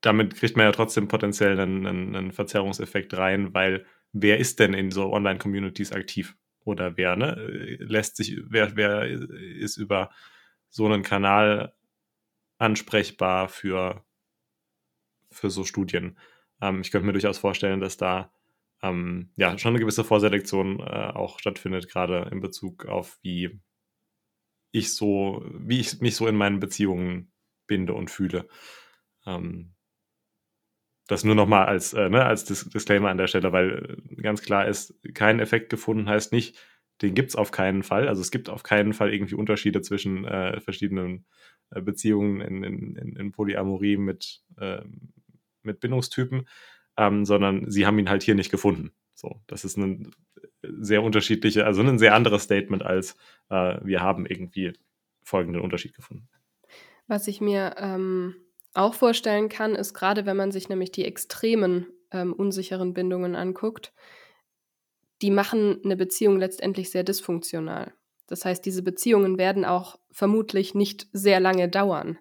[0.03, 4.73] damit kriegt man ja trotzdem potenziell einen, einen, einen Verzerrungseffekt rein, weil wer ist denn
[4.73, 6.35] in so Online-Communities aktiv?
[6.65, 7.35] Oder wer, ne,
[7.79, 10.09] lässt sich, wer, wer ist über
[10.69, 11.73] so einen Kanal
[12.57, 14.03] ansprechbar für,
[15.31, 16.17] für so Studien?
[16.61, 18.31] Ähm, ich könnte mir durchaus vorstellen, dass da
[18.81, 23.61] ähm, ja schon eine gewisse Vorselektion äh, auch stattfindet, gerade in Bezug auf wie
[24.71, 27.31] ich so, wie ich mich so in meinen Beziehungen
[27.67, 28.49] binde und fühle.
[29.25, 29.73] Ähm,
[31.07, 34.67] das nur nochmal als, äh, ne, als Dis Disclaimer an der Stelle, weil ganz klar
[34.67, 36.57] ist, kein Effekt gefunden heißt nicht,
[37.01, 38.07] den gibt es auf keinen Fall.
[38.07, 41.25] Also es gibt auf keinen Fall irgendwie Unterschiede zwischen äh, verschiedenen
[41.71, 44.81] äh, Beziehungen in, in, in, Polyamorie mit, äh,
[45.63, 46.47] mit Bindungstypen,
[46.97, 48.91] ähm, sondern sie haben ihn halt hier nicht gefunden.
[49.15, 50.11] So, das ist ein
[50.61, 53.17] sehr unterschiedliche, also ein sehr anderes Statement als
[53.49, 54.73] äh, wir haben irgendwie
[55.23, 56.29] folgenden Unterschied gefunden.
[57.07, 58.35] Was ich mir ähm,
[58.73, 63.93] auch vorstellen kann, ist gerade, wenn man sich nämlich die extremen ähm, unsicheren Bindungen anguckt,
[65.21, 67.93] die machen eine Beziehung letztendlich sehr dysfunktional.
[68.27, 72.17] Das heißt, diese Beziehungen werden auch vermutlich nicht sehr lange dauern.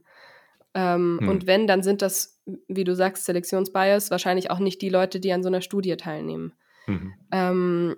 [0.75, 1.29] Ähm, hm.
[1.29, 5.33] Und wenn, dann sind das, wie du sagst, Selektionsbias wahrscheinlich auch nicht die Leute, die
[5.33, 6.55] an so einer Studie teilnehmen.
[6.87, 7.15] Mhm.
[7.31, 7.97] Ähm,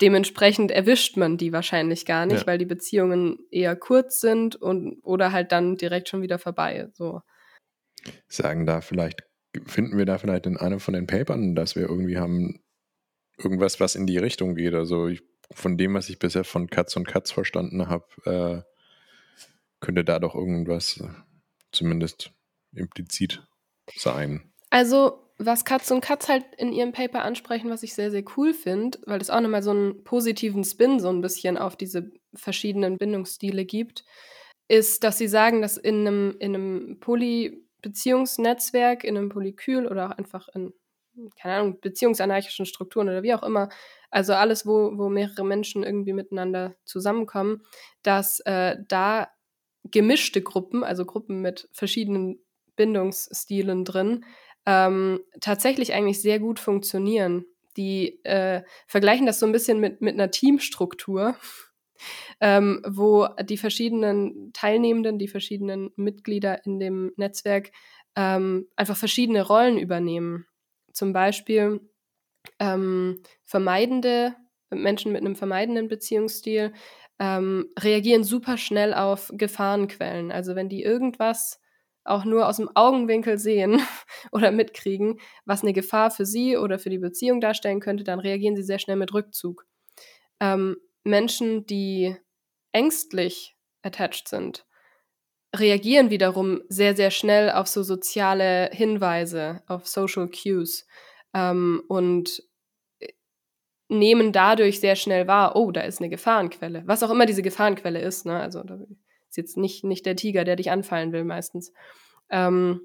[0.00, 2.46] dementsprechend erwischt man die wahrscheinlich gar nicht, ja.
[2.46, 6.88] weil die Beziehungen eher kurz sind und oder halt dann direkt schon wieder vorbei.
[6.92, 7.22] So.
[8.28, 9.24] Sagen da vielleicht,
[9.66, 12.60] finden wir da vielleicht in einem von den Papern, dass wir irgendwie haben
[13.38, 14.74] irgendwas, was in die Richtung geht.
[14.74, 18.62] Also ich, von dem, was ich bisher von Katz und Katz verstanden habe, äh,
[19.80, 21.02] könnte da doch irgendwas
[21.72, 22.32] zumindest
[22.74, 23.46] implizit
[23.96, 24.52] sein.
[24.70, 28.52] Also was Katz und Katz halt in ihrem Paper ansprechen, was ich sehr, sehr cool
[28.52, 32.98] finde, weil es auch nochmal so einen positiven Spin so ein bisschen auf diese verschiedenen
[32.98, 34.04] Bindungsstile gibt,
[34.66, 37.00] ist, dass sie sagen, dass in einem, in einem
[37.82, 40.72] Polybeziehungsnetzwerk, in einem Polykül oder auch einfach in,
[41.40, 43.68] keine Ahnung, beziehungsanarchischen Strukturen oder wie auch immer,
[44.10, 47.62] also alles, wo, wo mehrere Menschen irgendwie miteinander zusammenkommen,
[48.02, 49.28] dass äh, da
[49.84, 52.44] gemischte Gruppen, also Gruppen mit verschiedenen
[52.76, 54.24] Bindungsstilen drin,
[54.66, 57.44] ähm, tatsächlich eigentlich sehr gut funktionieren.
[57.76, 61.36] Die äh, vergleichen das so ein bisschen mit, mit einer Teamstruktur,
[62.40, 67.70] ähm, wo die verschiedenen Teilnehmenden, die verschiedenen Mitglieder in dem Netzwerk
[68.16, 70.46] ähm, einfach verschiedene Rollen übernehmen.
[70.92, 71.80] Zum Beispiel
[72.58, 74.34] ähm, vermeidende
[74.70, 76.72] Menschen mit einem vermeidenden Beziehungsstil
[77.18, 80.30] ähm, reagieren super schnell auf Gefahrenquellen.
[80.30, 81.60] Also wenn die irgendwas
[82.04, 83.80] auch nur aus dem Augenwinkel sehen
[84.32, 88.56] oder mitkriegen, was eine Gefahr für sie oder für die Beziehung darstellen könnte, dann reagieren
[88.56, 89.66] sie sehr schnell mit Rückzug.
[90.40, 90.76] Ähm,
[91.08, 92.16] Menschen, die
[92.72, 94.66] ängstlich attached sind,
[95.54, 100.86] reagieren wiederum sehr, sehr schnell auf so soziale Hinweise, auf Social Cues
[101.34, 102.42] ähm, und
[103.00, 103.08] äh,
[103.88, 106.82] nehmen dadurch sehr schnell wahr, oh, da ist eine Gefahrenquelle.
[106.86, 108.38] Was auch immer diese Gefahrenquelle ist, ne?
[108.38, 108.78] Also da
[109.28, 111.72] ist jetzt nicht, nicht der Tiger, der dich anfallen will meistens.
[112.30, 112.80] Ähm,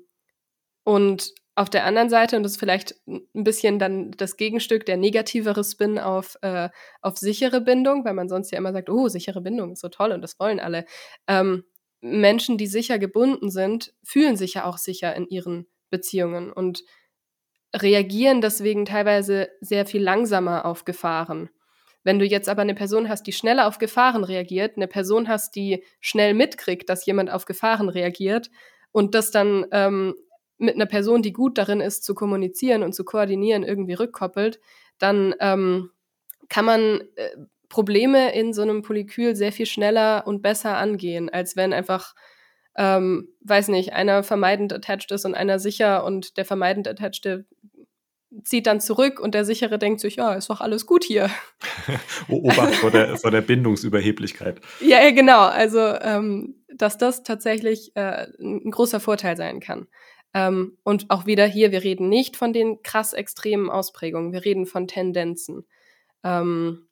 [0.86, 4.97] und auf der anderen Seite, und das ist vielleicht ein bisschen dann das Gegenstück, der
[4.97, 6.70] negativere Spin auf, äh,
[7.01, 10.12] auf sichere Bindung, weil man sonst ja immer sagt, oh, sichere Bindung ist so toll
[10.12, 10.86] und das wollen alle.
[11.28, 11.64] Ähm,
[12.01, 16.84] Menschen, die sicher gebunden sind, fühlen sich ja auch sicher in ihren Beziehungen und
[17.76, 21.49] reagieren deswegen teilweise sehr viel langsamer auf Gefahren.
[22.04, 25.56] Wenn du jetzt aber eine Person hast, die schneller auf Gefahren reagiert, eine Person hast,
[25.56, 28.49] die schnell mitkriegt, dass jemand auf Gefahren reagiert
[28.91, 30.16] und das dann ähm,
[30.58, 34.60] mit einer Person, die gut darin ist, zu kommunizieren und zu koordinieren, irgendwie rückkoppelt,
[34.99, 35.91] dann ähm,
[36.49, 37.30] kann man äh,
[37.70, 42.14] Probleme in so einem Polykül sehr viel schneller und besser angehen, als wenn einfach,
[42.76, 47.45] ähm, weiß nicht, einer vermeidend attached ist und einer sicher und der vermeidend attached
[48.43, 51.30] zieht dann zurück und der sichere denkt sich, ja, ist doch alles gut hier.
[52.28, 54.60] Obacht vor der, vor der Bindungsüberheblichkeit.
[54.80, 55.41] Ja, genau.
[55.41, 59.88] Also, ähm, dass das tatsächlich äh, ein großer Vorteil sein kann.
[60.34, 64.65] Ähm, und auch wieder hier, wir reden nicht von den krass extremen Ausprägungen, wir reden
[64.65, 65.65] von Tendenzen.
[66.23, 66.88] Ähm,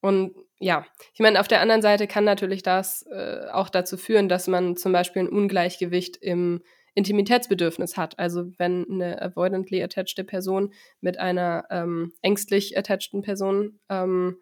[0.00, 4.28] und ja, ich meine, auf der anderen Seite kann natürlich das äh, auch dazu führen,
[4.28, 6.62] dass man zum Beispiel ein Ungleichgewicht im
[6.94, 8.18] Intimitätsbedürfnis hat.
[8.18, 14.38] Also wenn eine avoidantly attached Person mit einer ähm, ängstlich attached Person ähm,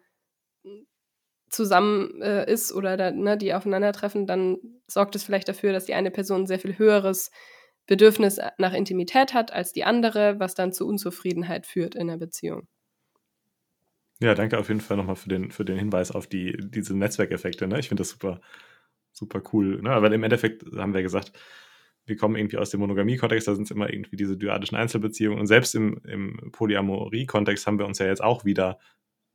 [1.49, 5.93] zusammen äh, ist oder da, ne, die aufeinandertreffen, dann sorgt es vielleicht dafür, dass die
[5.93, 7.31] eine Person sehr viel höheres
[7.85, 12.67] Bedürfnis nach Intimität hat als die andere, was dann zu Unzufriedenheit führt in der Beziehung.
[14.21, 17.67] Ja, danke auf jeden Fall nochmal für den, für den Hinweis auf die, diese Netzwerkeffekte.
[17.67, 17.79] Ne?
[17.79, 18.39] Ich finde das super,
[19.11, 19.81] super cool.
[19.81, 20.01] Ne?
[20.01, 21.33] Weil im Endeffekt haben wir gesagt,
[22.05, 25.39] wir kommen irgendwie aus dem Monogamie-Kontext, da sind es immer irgendwie diese dyadischen Einzelbeziehungen.
[25.39, 28.79] Und selbst im, im Polyamorie-Kontext haben wir uns ja jetzt auch wieder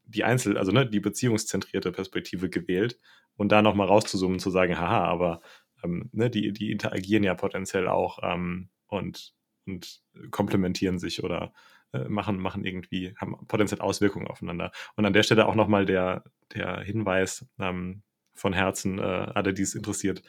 [0.05, 2.99] die Einzel-, also ne, die beziehungszentrierte Perspektive gewählt
[3.36, 5.40] und da nochmal rauszuzoomen, zu sagen, haha, aber
[5.85, 9.35] ähm, ne, die, die interagieren ja potenziell auch ähm, und,
[9.66, 11.53] und komplementieren sich oder
[11.93, 14.72] äh, machen, machen irgendwie, haben potenziell Auswirkungen aufeinander.
[14.97, 16.24] Und an der Stelle auch nochmal der,
[16.55, 18.03] der Hinweis ähm,
[18.35, 20.22] von Herzen, äh, alle, die es interessiert,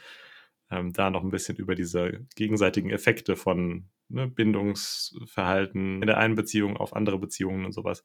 [0.72, 6.36] ähm, da noch ein bisschen über diese gegenseitigen Effekte von ne, Bindungsverhalten in der einen
[6.36, 8.04] Beziehung auf andere Beziehungen und sowas.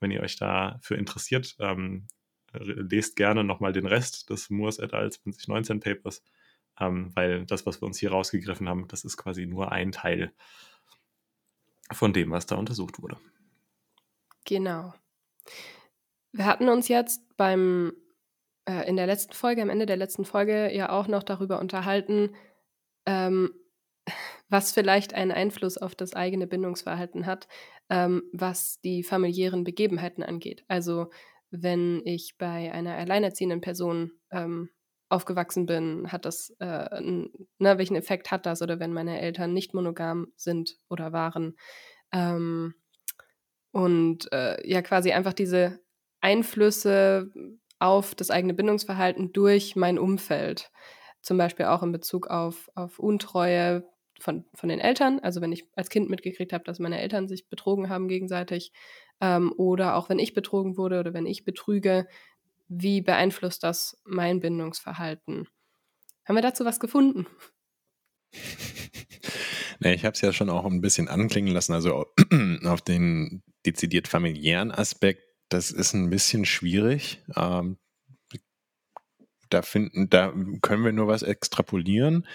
[0.00, 2.06] Wenn ihr euch dafür interessiert, ähm,
[2.52, 5.10] lest gerne nochmal den Rest des Moores et al.
[5.10, 6.22] 2019 Papers,
[6.80, 10.32] ähm, weil das, was wir uns hier rausgegriffen haben, das ist quasi nur ein Teil
[11.92, 13.16] von dem, was da untersucht wurde.
[14.44, 14.94] Genau.
[16.32, 17.92] Wir hatten uns jetzt beim
[18.66, 22.34] äh, in der letzten Folge, am Ende der letzten Folge ja auch noch darüber unterhalten,
[23.06, 23.52] ähm,
[24.48, 27.48] was vielleicht einen Einfluss auf das eigene Bindungsverhalten hat.
[27.90, 30.64] ähm, was die familiären Begebenheiten angeht.
[30.68, 31.10] Also
[31.50, 34.68] wenn ich bei einer alleinerziehenden Person ähm,
[35.08, 38.62] aufgewachsen bin, hat das, äh, ne, welchen Effekt hat das?
[38.62, 41.56] Oder wenn meine Eltern nicht monogam sind oder waren.
[42.12, 42.74] Ähm,
[43.72, 45.80] und äh, ja, quasi einfach diese
[46.20, 47.32] Einflüsse
[47.78, 50.70] auf das eigene Bindungsverhalten durch mein Umfeld.
[51.20, 53.84] Zum Beispiel auch in Bezug auf, auf Untreue
[54.20, 55.20] von, von den Eltern.
[55.20, 58.72] Also wenn ich als Kind mitgekriegt habe, dass meine Eltern sich betrogen haben gegenseitig.
[59.20, 62.06] Ähm, oder auch wenn ich betrogen wurde oder wenn ich betrüge,
[62.68, 65.48] wie beeinflusst das mein Bindungsverhalten?
[66.26, 67.26] Haben wir dazu was gefunden?
[69.80, 72.06] Nee, ich habe es ja schon auch ein bisschen anklingen lassen, also
[72.64, 77.22] auf den dezidiert familiären Aspekt, das ist ein bisschen schwierig.
[77.36, 77.78] Ähm,
[79.50, 82.26] da finden, da können wir nur was extrapolieren.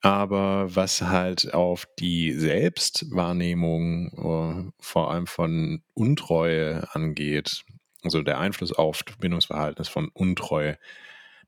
[0.00, 7.64] Aber was halt auf die Selbstwahrnehmung uh, vor allem von Untreue angeht,
[8.02, 10.78] also der Einfluss auf Bindungsverhalten von Untreue,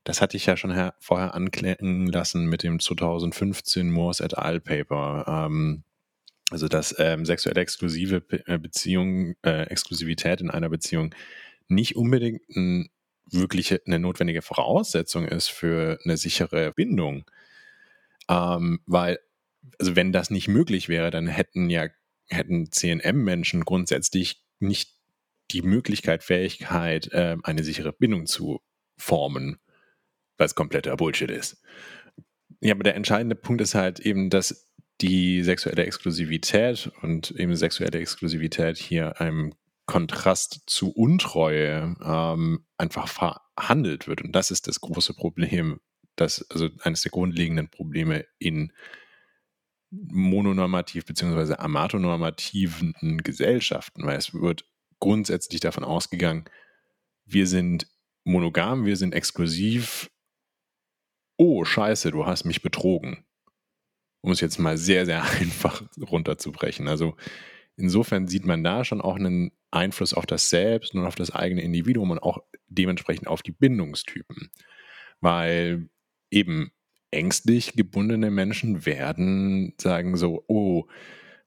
[0.03, 4.59] das hatte ich ja schon vorher anklingen lassen mit dem 2015 Morse et al.
[4.59, 5.25] Paper.
[5.27, 5.83] Ähm,
[6.49, 11.15] also dass ähm, sexuelle exklusive äh, Beziehung, äh, Exklusivität in einer Beziehung
[11.67, 12.89] nicht unbedingt ein,
[13.25, 17.23] wirklich eine notwendige Voraussetzung ist für eine sichere Bindung.
[18.27, 19.19] Ähm, weil,
[19.79, 21.87] also wenn das nicht möglich wäre, dann hätten ja,
[22.27, 25.00] hätten CNM-Menschen grundsätzlich nicht
[25.53, 28.61] die Möglichkeit, Fähigkeit, äh, eine sichere Bindung zu
[28.97, 29.59] formen
[30.41, 31.61] was kompletter Bullshit ist.
[32.59, 34.67] Ja, aber der entscheidende Punkt ist halt eben, dass
[34.99, 39.53] die sexuelle Exklusivität und eben sexuelle Exklusivität hier einem
[39.85, 44.21] Kontrast zu Untreue ähm, einfach verhandelt wird.
[44.21, 45.79] Und das ist das große Problem,
[46.15, 48.73] das, also eines der grundlegenden Probleme in
[49.89, 51.55] mononormativ bzw.
[51.55, 54.65] amatonormativen Gesellschaften, weil es wird
[55.01, 56.45] grundsätzlich davon ausgegangen,
[57.25, 57.87] wir sind
[58.23, 60.09] monogam, wir sind exklusiv
[61.41, 63.25] oh scheiße, du hast mich betrogen.
[64.21, 66.87] Um es jetzt mal sehr, sehr einfach runterzubrechen.
[66.87, 67.15] Also
[67.77, 71.63] insofern sieht man da schon auch einen Einfluss auf das Selbst und auf das eigene
[71.63, 74.51] Individuum und auch dementsprechend auf die Bindungstypen.
[75.19, 75.89] Weil
[76.29, 76.71] eben
[77.09, 80.85] ängstlich gebundene Menschen werden sagen so, oh,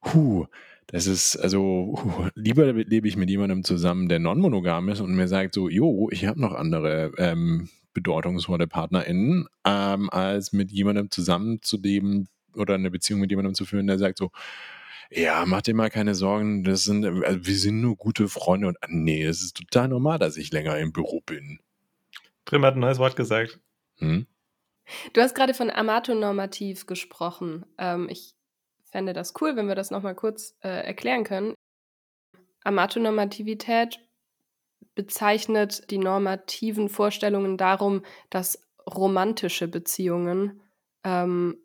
[0.03, 0.47] hu,
[0.87, 1.99] das ist, also,
[2.35, 6.27] lieber lebe ich mit jemandem zusammen, der non-monogam ist und mir sagt so, jo, ich
[6.27, 13.31] habe noch andere ähm, bedeutungsvolle PartnerInnen, ähm, als mit jemandem zusammenzuleben oder eine Beziehung mit
[13.31, 14.31] jemandem zu führen, der sagt so,
[15.11, 18.77] ja, mach dir mal keine Sorgen, das sind, also wir sind nur gute Freunde und
[18.89, 21.61] nee, es ist total normal, dass ich länger im Büro bin.
[22.45, 23.61] Trim hat ein neues Wort gesagt.
[23.99, 24.27] Hm?
[25.13, 27.65] Du hast gerade von amatonormativ gesprochen.
[27.79, 28.34] Ähm, ich
[28.95, 31.55] fände das cool, wenn wir das nochmal kurz äh, erklären können.
[32.63, 33.99] Amatonormativität
[34.95, 40.61] bezeichnet die normativen Vorstellungen darum, dass romantische Beziehungen
[41.03, 41.59] ähm,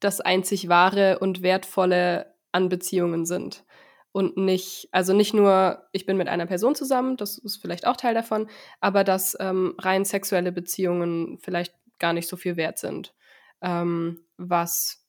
[0.00, 3.66] das einzig wahre und wertvolle an Beziehungen sind.
[4.12, 7.98] Und nicht, also nicht nur, ich bin mit einer Person zusammen, das ist vielleicht auch
[7.98, 8.48] Teil davon,
[8.80, 13.14] aber dass ähm, rein sexuelle Beziehungen vielleicht gar nicht so viel wert sind.
[13.60, 15.05] Ähm, was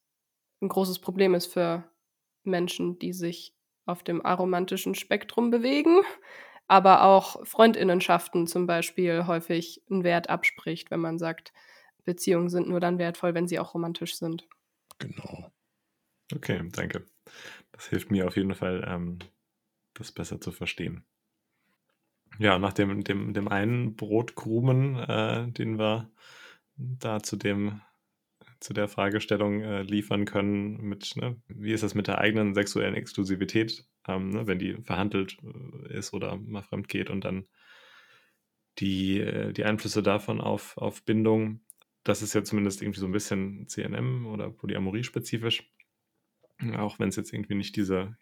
[0.61, 1.83] ein großes Problem ist für
[2.43, 3.53] Menschen, die sich
[3.85, 6.01] auf dem aromantischen Spektrum bewegen,
[6.67, 11.53] aber auch Freundinnenschaften zum Beispiel häufig einen Wert abspricht, wenn man sagt,
[12.03, 14.47] Beziehungen sind nur dann wertvoll, wenn sie auch romantisch sind.
[14.99, 15.51] Genau.
[16.33, 17.05] Okay, danke.
[17.71, 19.19] Das hilft mir auf jeden Fall, ähm,
[19.93, 21.05] das besser zu verstehen.
[22.39, 26.11] Ja, nach dem, dem, dem einen Brotkrumen, äh, den wir
[26.75, 27.81] da zu dem
[28.59, 32.95] zu der Fragestellung äh, liefern können, mit, ne, wie ist das mit der eigenen sexuellen
[32.95, 37.47] Exklusivität, ähm, ne, wenn die verhandelt äh, ist oder mal fremd geht und dann
[38.79, 41.61] die, äh, die Einflüsse davon auf, auf Bindung.
[42.03, 45.71] Das ist ja zumindest irgendwie so ein bisschen CNM oder Polyamorie-spezifisch,
[46.75, 48.15] auch wenn es jetzt irgendwie nicht diese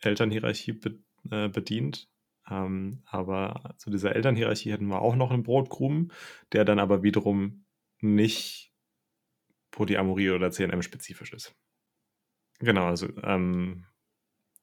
[0.00, 0.98] Elternhierarchie be
[1.30, 2.08] äh, bedient.
[2.48, 6.12] Ähm, aber zu dieser Elternhierarchie hätten wir auch noch einen Brotkrumen,
[6.52, 7.64] der dann aber wiederum
[8.00, 8.65] nicht
[9.76, 11.54] Polyamorie oder CNM-spezifisch ist.
[12.58, 13.84] Genau, also ähm,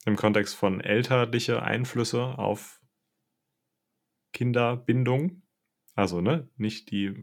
[0.06, 2.82] im Kontext von elterliche Einflüsse auf
[4.34, 5.44] Kinderbindung,
[5.94, 7.14] also ne, nicht die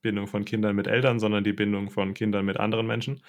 [0.00, 3.22] Bindung von Kindern mit Eltern, sondern die Bindung von Kindern mit anderen Menschen,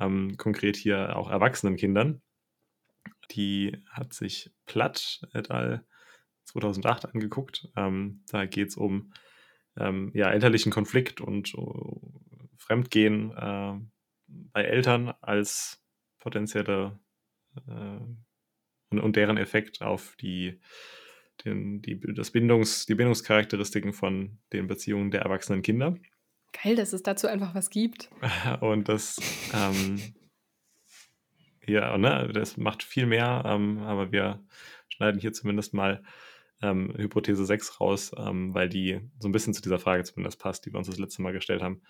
[0.00, 2.22] ähm, konkret hier auch erwachsenen Kindern.
[3.30, 5.84] Die hat sich Platt et al.
[6.44, 7.68] 2008 angeguckt.
[7.76, 9.12] Ähm, da geht es um
[9.76, 12.20] ähm, ja, elterlichen Konflikt und uh,
[12.62, 13.74] Fremdgehen äh,
[14.26, 15.82] bei Eltern als
[16.18, 16.98] potenzielle
[17.56, 17.98] äh,
[18.90, 20.60] und, und, deren Effekt auf die,
[21.44, 25.96] den, die, das Bindungs, die Bindungscharakteristiken von den Beziehungen der erwachsenen Kinder.
[26.62, 28.10] Geil, dass es dazu einfach was gibt.
[28.60, 29.18] Und das,
[29.54, 30.14] ähm,
[31.66, 34.44] ja, ne, das macht viel mehr, ähm, aber wir
[34.88, 36.02] schneiden hier zumindest mal
[36.60, 40.66] ähm, Hypothese 6 raus, ähm, weil die so ein bisschen zu dieser Frage zumindest passt,
[40.66, 41.82] die wir uns das letzte Mal gestellt haben.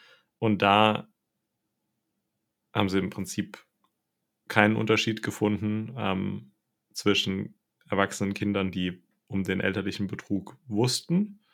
[0.43, 1.09] Und da
[2.75, 3.65] haben sie im Prinzip
[4.49, 6.51] keinen Unterschied gefunden ähm,
[6.93, 7.55] zwischen
[7.89, 11.45] erwachsenen Kindern, die um den elterlichen Betrug wussten,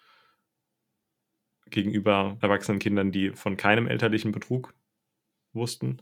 [1.66, 4.72] gegenüber erwachsenen Kindern, die von keinem elterlichen Betrug
[5.52, 6.00] wussten,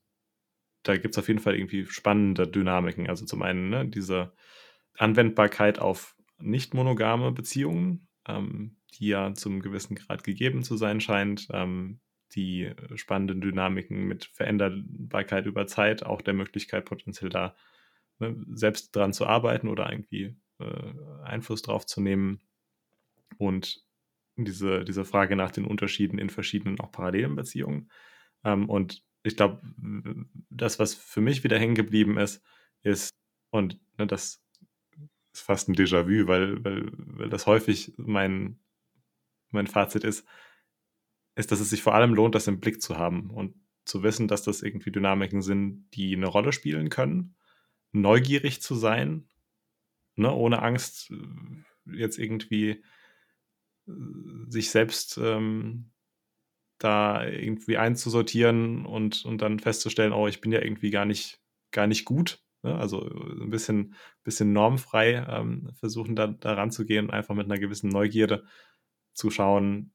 [0.83, 3.07] da gibt es auf jeden Fall irgendwie spannende Dynamiken.
[3.07, 4.33] Also zum einen ne, diese
[4.99, 11.47] Anwendbarkeit auf nicht monogame Beziehungen, ähm, die ja zum gewissen Grad gegeben zu sein scheint,
[11.51, 11.99] ähm,
[12.35, 17.55] die spannenden Dynamiken mit Veränderbarkeit über Zeit, auch der Möglichkeit potenziell da
[18.19, 20.93] ne, selbst dran zu arbeiten oder irgendwie äh,
[21.23, 22.41] Einfluss drauf zu nehmen
[23.37, 23.83] und
[24.35, 27.89] diese, diese Frage nach den Unterschieden in verschiedenen auch parallelen Beziehungen.
[28.43, 29.61] Ähm, und ich glaube,
[30.49, 32.43] das, was für mich wieder hängen geblieben ist,
[32.83, 33.11] ist,
[33.49, 34.41] und ne, das
[35.39, 38.59] fast ein Déjà-vu, weil, weil, weil das häufig mein,
[39.51, 40.25] mein Fazit ist,
[41.35, 44.27] ist, dass es sich vor allem lohnt, das im Blick zu haben und zu wissen,
[44.27, 47.35] dass das irgendwie Dynamiken sind, die eine Rolle spielen können,
[47.91, 49.27] neugierig zu sein,
[50.15, 52.83] ne, ohne Angst äh, jetzt irgendwie
[53.87, 53.91] äh,
[54.47, 55.91] sich selbst ähm,
[56.77, 61.87] da irgendwie einzusortieren und, und dann festzustellen, oh, ich bin ja irgendwie gar nicht, gar
[61.87, 62.75] nicht gut Ne?
[62.75, 67.59] Also äh, ein bisschen, bisschen normfrei ähm, versuchen, da, da ranzugehen und einfach mit einer
[67.59, 68.45] gewissen Neugierde
[69.13, 69.93] zu schauen,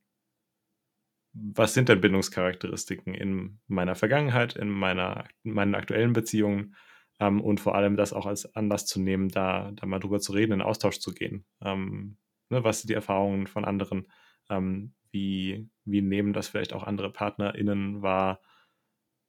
[1.32, 6.76] was sind denn Bindungscharakteristiken in meiner Vergangenheit, in, meiner, in meinen aktuellen Beziehungen
[7.18, 10.32] ähm, und vor allem das auch als Anlass zu nehmen, da, da mal drüber zu
[10.32, 11.44] reden, in Austausch zu gehen.
[11.60, 12.18] Ähm,
[12.50, 14.06] ne, was sind die Erfahrungen von anderen?
[14.48, 18.40] Ähm, wie, wie nehmen das vielleicht auch andere PartnerInnen wahr?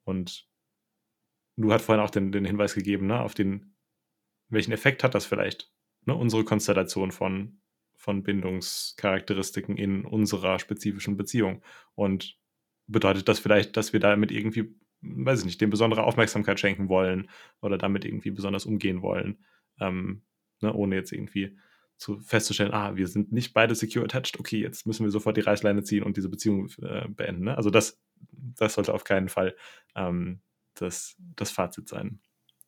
[0.04, 0.48] Und
[1.58, 3.76] du hast vorhin auch den, den Hinweis gegeben, ne, auf den,
[4.50, 5.72] welchen Effekt hat das vielleicht,
[6.06, 7.60] ne, unsere Konstellation von,
[7.96, 11.62] von Bindungscharakteristiken in unserer spezifischen Beziehung.
[11.96, 12.38] Und
[12.88, 17.30] bedeutet das vielleicht, dass wir damit irgendwie, weiß ich nicht, dem besondere Aufmerksamkeit schenken wollen
[17.62, 19.44] oder damit irgendwie besonders umgehen wollen,
[19.80, 20.22] ähm,
[20.62, 21.58] ne, ohne jetzt irgendwie
[21.98, 25.42] zu festzustellen, ah, wir sind nicht beide secure attached, okay, jetzt müssen wir sofort die
[25.42, 27.46] Reißleine ziehen und diese Beziehung äh, beenden.
[27.46, 27.56] Ne?
[27.56, 28.02] Also das,
[28.32, 29.56] das sollte auf keinen Fall
[29.96, 30.42] ähm,
[30.82, 32.20] das, das Fazit sein.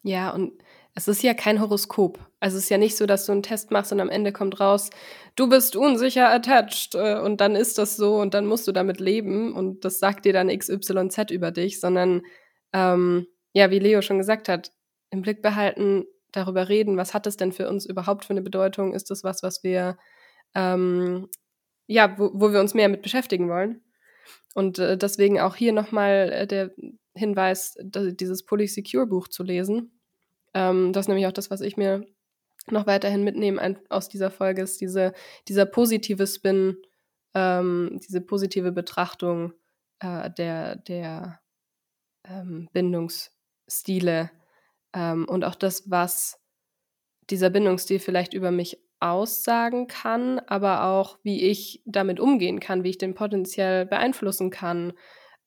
[0.04, 0.54] Ja, und
[0.96, 2.20] es ist ja kein Horoskop.
[2.40, 4.60] Also es ist ja nicht so, dass du einen Test machst und am Ende kommt
[4.60, 4.90] raus,
[5.36, 9.00] du bist unsicher attached äh, und dann ist das so und dann musst du damit
[9.00, 12.22] leben und das sagt dir dann XYZ über dich, sondern
[12.74, 14.72] ähm, ja, wie Leo schon gesagt hat,
[15.10, 18.94] im Blick behalten, darüber reden, was hat es denn für uns überhaupt für eine Bedeutung?
[18.94, 19.98] Ist das was, was wir
[20.56, 21.28] ähm,
[21.88, 23.82] ja, wo, wo wir uns mehr mit beschäftigen wollen.
[24.54, 26.72] Und äh, deswegen auch hier nochmal äh, der
[27.18, 30.00] Hinweis, dieses Polysecure-Buch zu lesen.
[30.54, 32.06] Ähm, das ist nämlich auch das, was ich mir
[32.70, 35.14] noch weiterhin mitnehme aus dieser Folge, ist diese,
[35.48, 36.78] dieser positive Spin,
[37.34, 39.54] ähm, diese positive Betrachtung
[40.00, 41.40] äh, der, der
[42.26, 44.32] ähm, Bindungsstile
[44.94, 46.40] ähm, und auch das, was
[47.30, 52.90] dieser Bindungsstil vielleicht über mich aussagen kann, aber auch, wie ich damit umgehen kann, wie
[52.90, 54.94] ich den potenziell beeinflussen kann,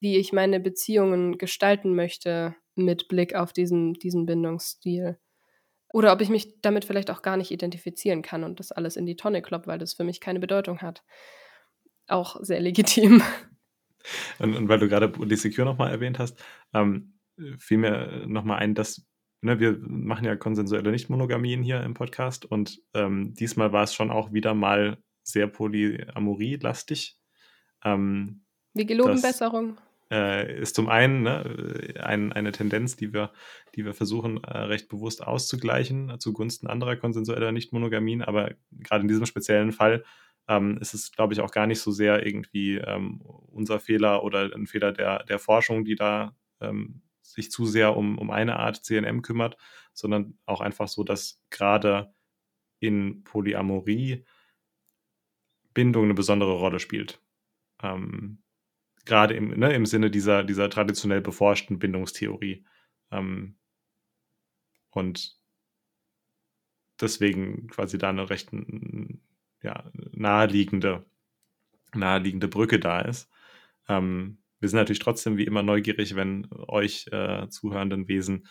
[0.01, 5.19] wie ich meine Beziehungen gestalten möchte mit Blick auf diesen, diesen Bindungsstil.
[5.93, 9.07] Oder ob ich mich damit vielleicht auch gar nicht identifizieren kann und das alles in
[9.07, 11.05] die Tonne klopp, weil das für mich keine Bedeutung hat.
[12.07, 13.23] Auch sehr legitim.
[14.39, 16.43] Und, und weil du gerade die Secure nochmal erwähnt hast,
[16.73, 17.19] ähm,
[17.59, 19.07] fiel mir nochmal ein, dass
[19.43, 24.11] ne, wir machen ja konsensuelle Nichtmonogamien hier im Podcast und ähm, diesmal war es schon
[24.11, 27.19] auch wieder mal sehr Polyamorie-lastig.
[27.85, 29.77] Ähm, wir geloben Besserung.
[30.11, 33.33] Äh, ist zum einen ne, ein, eine Tendenz, die wir,
[33.77, 39.27] die wir versuchen, äh, recht bewusst auszugleichen zugunsten anderer konsensueller Nichtmonogamien, aber gerade in diesem
[39.27, 40.05] speziellen Fall
[40.49, 44.53] ähm, ist es, glaube ich, auch gar nicht so sehr irgendwie ähm, unser Fehler oder
[44.53, 48.85] ein Fehler der, der Forschung, die da ähm, sich zu sehr um, um eine Art
[48.85, 49.57] CNM kümmert,
[49.93, 52.13] sondern auch einfach so, dass gerade
[52.81, 54.25] in Polyamorie
[55.73, 57.23] Bindung eine besondere Rolle spielt.
[57.83, 58.43] Ähm,
[59.05, 62.65] gerade im, ne, im Sinne dieser, dieser traditionell beforschten Bindungstheorie.
[63.11, 63.57] Ähm,
[64.91, 65.39] und
[67.01, 68.51] deswegen quasi da eine recht
[69.63, 71.07] ja, naheliegende,
[71.95, 73.31] naheliegende Brücke da ist.
[73.89, 78.47] Ähm, wir sind natürlich trotzdem wie immer neugierig, wenn euch äh, zuhörenden Wesen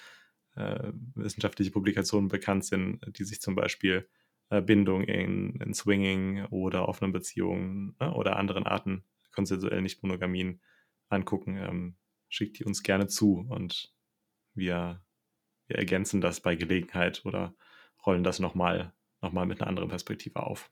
[0.56, 4.08] äh, wissenschaftliche Publikationen bekannt sind, die sich zum Beispiel
[4.50, 10.62] äh, Bindung in, in, Swinging oder offenen Beziehungen ne, oder anderen Arten konsensuell nicht Monogamien
[11.10, 11.58] angucken.
[11.58, 11.96] Ähm,
[12.30, 13.94] schickt die uns gerne zu und
[14.54, 15.02] wir,
[15.68, 17.56] wir ergänzen das bei Gelegenheit oder
[18.06, 20.72] rollen das nochmal noch mal mit einer anderen Perspektive auf.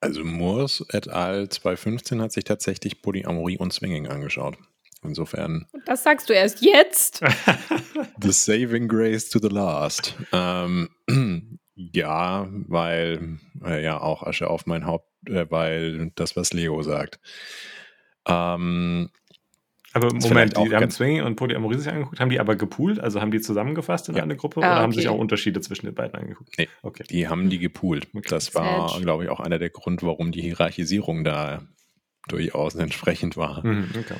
[0.00, 1.48] Also Moores et al.
[1.48, 4.56] 2015 hat sich tatsächlich Polyamorie und Swinging angeschaut.
[5.02, 5.66] Insofern.
[5.84, 7.20] Das sagst du erst jetzt.
[8.20, 10.14] the saving grace to the last.
[10.32, 10.88] Ähm,
[11.76, 17.20] ja, weil äh, ja auch Asche auf mein Haupt, äh, weil das, was Leo sagt.
[18.26, 19.10] Ähm,
[19.92, 23.30] aber Moment, die haben Swinging und Polyamorie sich angeguckt, haben die aber gepoolt, also haben
[23.30, 24.22] die zusammengefasst in ja.
[24.22, 24.82] eine Gruppe ah, oder okay.
[24.82, 26.52] haben sich auch Unterschiede zwischen den beiden angeguckt?
[26.58, 27.04] Nee, okay.
[27.08, 28.08] die haben die gepoolt.
[28.12, 28.26] Okay.
[28.28, 31.62] Das war, glaube ich, auch einer der Gründe, warum die Hierarchisierung da
[32.28, 33.64] durchaus entsprechend war.
[33.64, 34.16] Mhm, okay.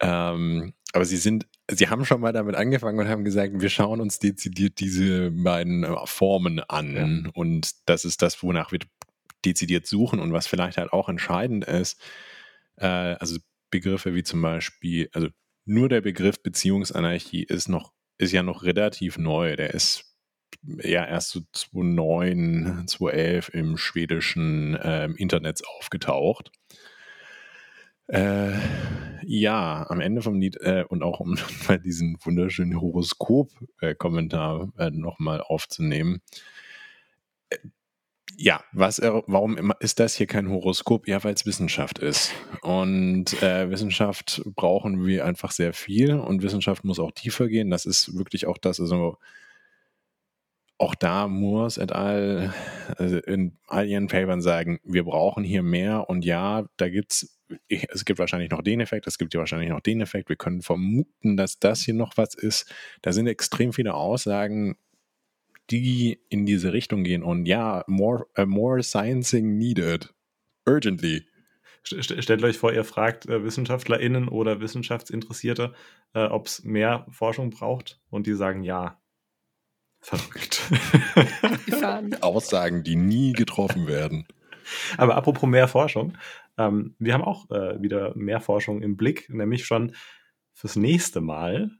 [0.00, 4.00] ähm, aber sie sind, sie haben schon mal damit angefangen und haben gesagt, wir schauen
[4.00, 7.30] uns dezidiert diese beiden äh, Formen an ja.
[7.34, 8.78] und das ist das, wonach wir
[9.44, 12.00] dezidiert suchen und was vielleicht halt auch entscheidend ist,
[12.76, 13.38] äh, also
[13.70, 15.28] Begriffe wie zum Beispiel, also
[15.66, 19.54] nur der Begriff Beziehungsanarchie ist noch, ist ja noch relativ neu.
[19.54, 20.16] Der ist
[20.78, 26.52] ja erst so 2009, 2011 im schwedischen äh, Internet aufgetaucht.
[28.08, 28.52] Äh,
[29.24, 31.36] ja, am Ende vom Lied äh, und auch um
[31.68, 36.20] mal diesen wunderschönen Horoskop-Kommentar äh, nochmal aufzunehmen.
[37.50, 37.58] Äh,
[38.38, 41.08] ja, was, warum ist das hier kein Horoskop?
[41.08, 42.32] Ja, weil es Wissenschaft ist.
[42.60, 47.70] Und äh, Wissenschaft brauchen wir einfach sehr viel und Wissenschaft muss auch tiefer gehen.
[47.70, 49.16] Das ist wirklich auch das, also
[50.78, 52.52] auch da Moores et al.
[52.98, 57.35] Also in all ihren Papern sagen, wir brauchen hier mehr und ja, da gibt's, es
[58.04, 60.28] gibt wahrscheinlich noch den Effekt, es gibt ja wahrscheinlich noch den Effekt.
[60.28, 62.72] Wir können vermuten, dass das hier noch was ist.
[63.02, 64.76] Da sind extrem viele Aussagen,
[65.70, 67.22] die in diese Richtung gehen.
[67.22, 70.14] Und ja, more, uh, more sciencing needed.
[70.66, 71.26] Urgently.
[71.82, 75.72] Stellt euch vor, ihr fragt äh, WissenschaftlerInnen oder Wissenschaftsinteressierte,
[76.14, 79.00] äh, ob es mehr Forschung braucht und die sagen ja.
[80.00, 80.62] Verrückt.
[82.20, 84.26] Aussagen, die nie getroffen werden.
[84.96, 86.16] Aber apropos mehr Forschung,
[86.58, 89.94] ähm, wir haben auch äh, wieder mehr Forschung im Blick, nämlich schon
[90.52, 91.70] fürs nächste Mal,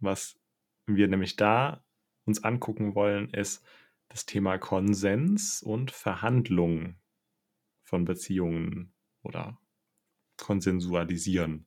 [0.00, 0.38] was
[0.86, 1.84] wir nämlich da
[2.24, 3.64] uns angucken wollen, ist
[4.08, 6.96] das Thema Konsens und Verhandlung
[7.82, 9.60] von Beziehungen oder
[10.36, 11.66] konsensualisieren.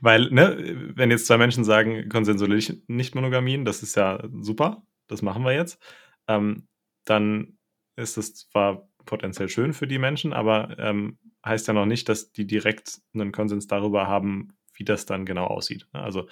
[0.00, 5.44] Weil, ne, wenn jetzt zwei Menschen sagen, konsensuelle Nicht-Monogamien, das ist ja super, das machen
[5.44, 5.82] wir jetzt,
[6.28, 6.68] ähm,
[7.04, 7.58] dann
[7.96, 12.32] ist das zwar potenziell schön für die Menschen, aber ähm, heißt ja noch nicht, dass
[12.32, 15.86] die direkt einen Konsens darüber haben, wie das dann genau aussieht.
[15.92, 16.28] Also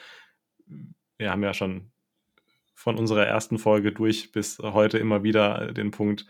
[1.17, 1.91] wir haben ja schon
[2.75, 6.27] von unserer ersten Folge durch bis heute immer wieder den Punkt,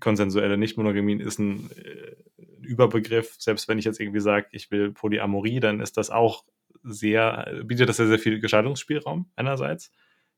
[0.00, 2.16] konsensuelle Nichtmonogamie ist ein äh,
[2.62, 3.36] Überbegriff.
[3.38, 6.44] Selbst wenn ich jetzt irgendwie sage, ich will Polyamorie, dann ist das auch
[6.82, 9.92] sehr, bietet das sehr, sehr viel Gestaltungsspielraum einerseits.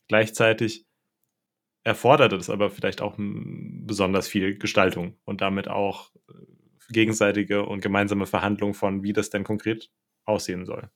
[0.08, 0.86] Gleichzeitig
[1.84, 6.32] erfordert es aber vielleicht auch besonders viel Gestaltung und damit auch äh,
[6.90, 9.90] gegenseitige und gemeinsame Verhandlungen von, wie das denn konkret
[10.24, 10.90] aussehen soll.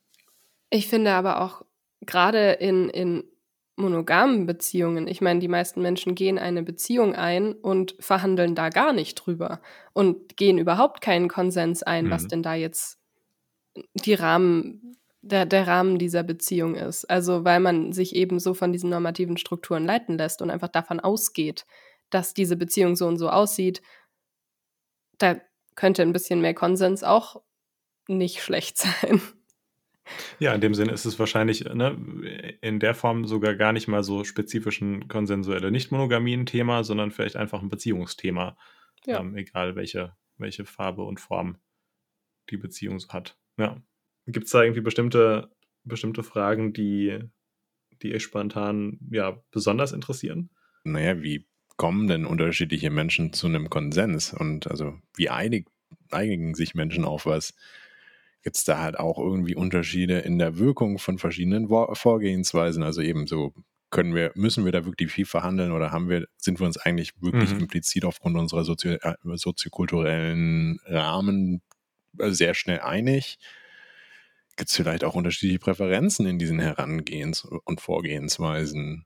[0.71, 1.63] Ich finde aber auch
[2.01, 3.23] gerade in, in
[3.75, 8.93] monogamen Beziehungen, ich meine, die meisten Menschen gehen eine Beziehung ein und verhandeln da gar
[8.93, 9.61] nicht drüber
[9.93, 12.09] und gehen überhaupt keinen Konsens ein, mhm.
[12.09, 12.99] was denn da jetzt
[13.93, 17.05] die Rahmen, der, der Rahmen dieser Beziehung ist.
[17.05, 20.99] Also weil man sich eben so von diesen normativen Strukturen leiten lässt und einfach davon
[20.99, 21.65] ausgeht,
[22.09, 23.81] dass diese Beziehung so und so aussieht,
[25.17, 25.39] da
[25.75, 27.41] könnte ein bisschen mehr Konsens auch
[28.07, 29.21] nicht schlecht sein.
[30.39, 34.03] Ja, in dem Sinne ist es wahrscheinlich ne, in der Form sogar gar nicht mal
[34.03, 38.57] so spezifisch ein konsensuelle Nicht-Monogamien-Thema, sondern vielleicht einfach ein Beziehungsthema.
[39.05, 39.19] Ja.
[39.19, 41.57] Ähm, egal welche, welche Farbe und Form
[42.49, 43.37] die Beziehung so hat.
[43.57, 43.79] Ja.
[44.31, 45.49] Gibt es da irgendwie bestimmte,
[45.83, 47.19] bestimmte Fragen, die,
[48.01, 50.49] die euch spontan ja, besonders interessieren?
[50.83, 54.33] Naja, wie kommen denn unterschiedliche Menschen zu einem Konsens?
[54.33, 55.67] Und also wie einig,
[56.11, 57.53] einigen sich Menschen auf was?
[58.41, 62.83] gibt es da halt auch irgendwie Unterschiede in der Wirkung von verschiedenen Vorgehensweisen.
[62.83, 63.53] Also eben so
[63.89, 67.13] können wir, müssen wir da wirklich viel verhandeln oder haben wir, sind wir uns eigentlich
[67.21, 67.61] wirklich mhm.
[67.61, 71.61] implizit aufgrund unserer Sozio äh, soziokulturellen Rahmen
[72.17, 73.39] äh, sehr schnell einig?
[74.59, 79.05] Gibt es vielleicht auch unterschiedliche Präferenzen in diesen Herangehens- und Vorgehensweisen?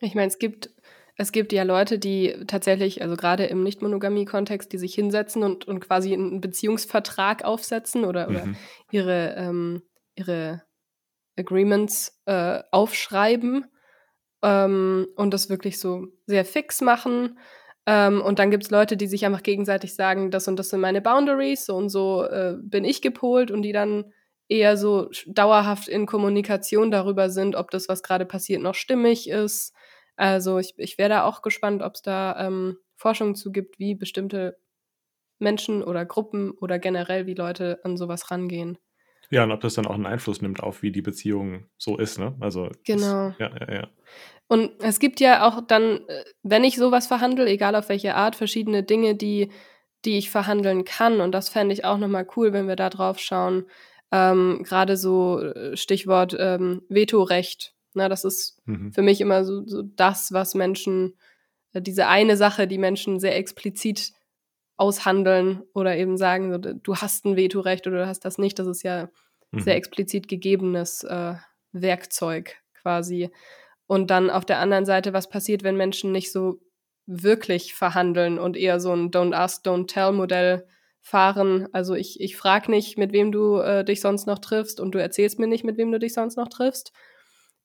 [0.00, 0.68] Ich meine, es gibt
[1.16, 5.80] es gibt ja Leute, die tatsächlich, also gerade im Nicht-Monogamie-Kontext, die sich hinsetzen und, und
[5.80, 8.36] quasi einen Beziehungsvertrag aufsetzen oder, mhm.
[8.36, 8.48] oder
[8.90, 9.82] ihre, ähm,
[10.14, 10.62] ihre
[11.38, 13.64] Agreements äh, aufschreiben
[14.42, 17.38] ähm, und das wirklich so sehr fix machen.
[17.86, 20.80] Ähm, und dann gibt es Leute, die sich einfach gegenseitig sagen, das und das sind
[20.80, 24.12] meine Boundaries, so und so äh, bin ich gepolt und die dann
[24.48, 29.74] eher so dauerhaft in Kommunikation darüber sind, ob das, was gerade passiert, noch stimmig ist
[30.16, 33.94] also ich, ich wäre da auch gespannt, ob es da ähm, Forschung zu gibt, wie
[33.94, 34.58] bestimmte
[35.38, 38.78] Menschen oder Gruppen oder generell wie Leute an sowas rangehen.
[39.30, 42.18] Ja, und ob das dann auch einen Einfluss nimmt auf, wie die Beziehung so ist,
[42.18, 42.36] ne?
[42.40, 43.30] Also genau.
[43.30, 43.88] Das, ja, ja, ja.
[44.46, 48.36] Und es gibt ja auch dann, äh, wenn ich sowas verhandle, egal auf welche Art,
[48.36, 49.50] verschiedene Dinge, die,
[50.04, 51.20] die ich verhandeln kann.
[51.20, 53.64] Und das fände ich auch nochmal cool, wenn wir da drauf schauen.
[54.14, 58.92] Ähm, Gerade so äh, Stichwort ähm, Vetorecht na, das ist mhm.
[58.92, 61.16] für mich immer so, so das, was Menschen,
[61.72, 64.12] äh, diese eine Sache, die Menschen sehr explizit
[64.76, 68.58] aushandeln oder eben sagen, so, du hast ein Vetorecht oder du hast das nicht.
[68.58, 69.08] Das ist ja
[69.52, 69.60] mhm.
[69.60, 71.34] sehr explizit gegebenes äh,
[71.72, 73.30] Werkzeug quasi.
[73.86, 76.60] Und dann auf der anderen Seite, was passiert, wenn Menschen nicht so
[77.06, 80.66] wirklich verhandeln und eher so ein Don't Ask, Don't Tell Modell
[81.04, 81.68] fahren.
[81.72, 85.00] Also ich, ich frage nicht, mit wem du äh, dich sonst noch triffst und du
[85.00, 86.92] erzählst mir nicht, mit wem du dich sonst noch triffst,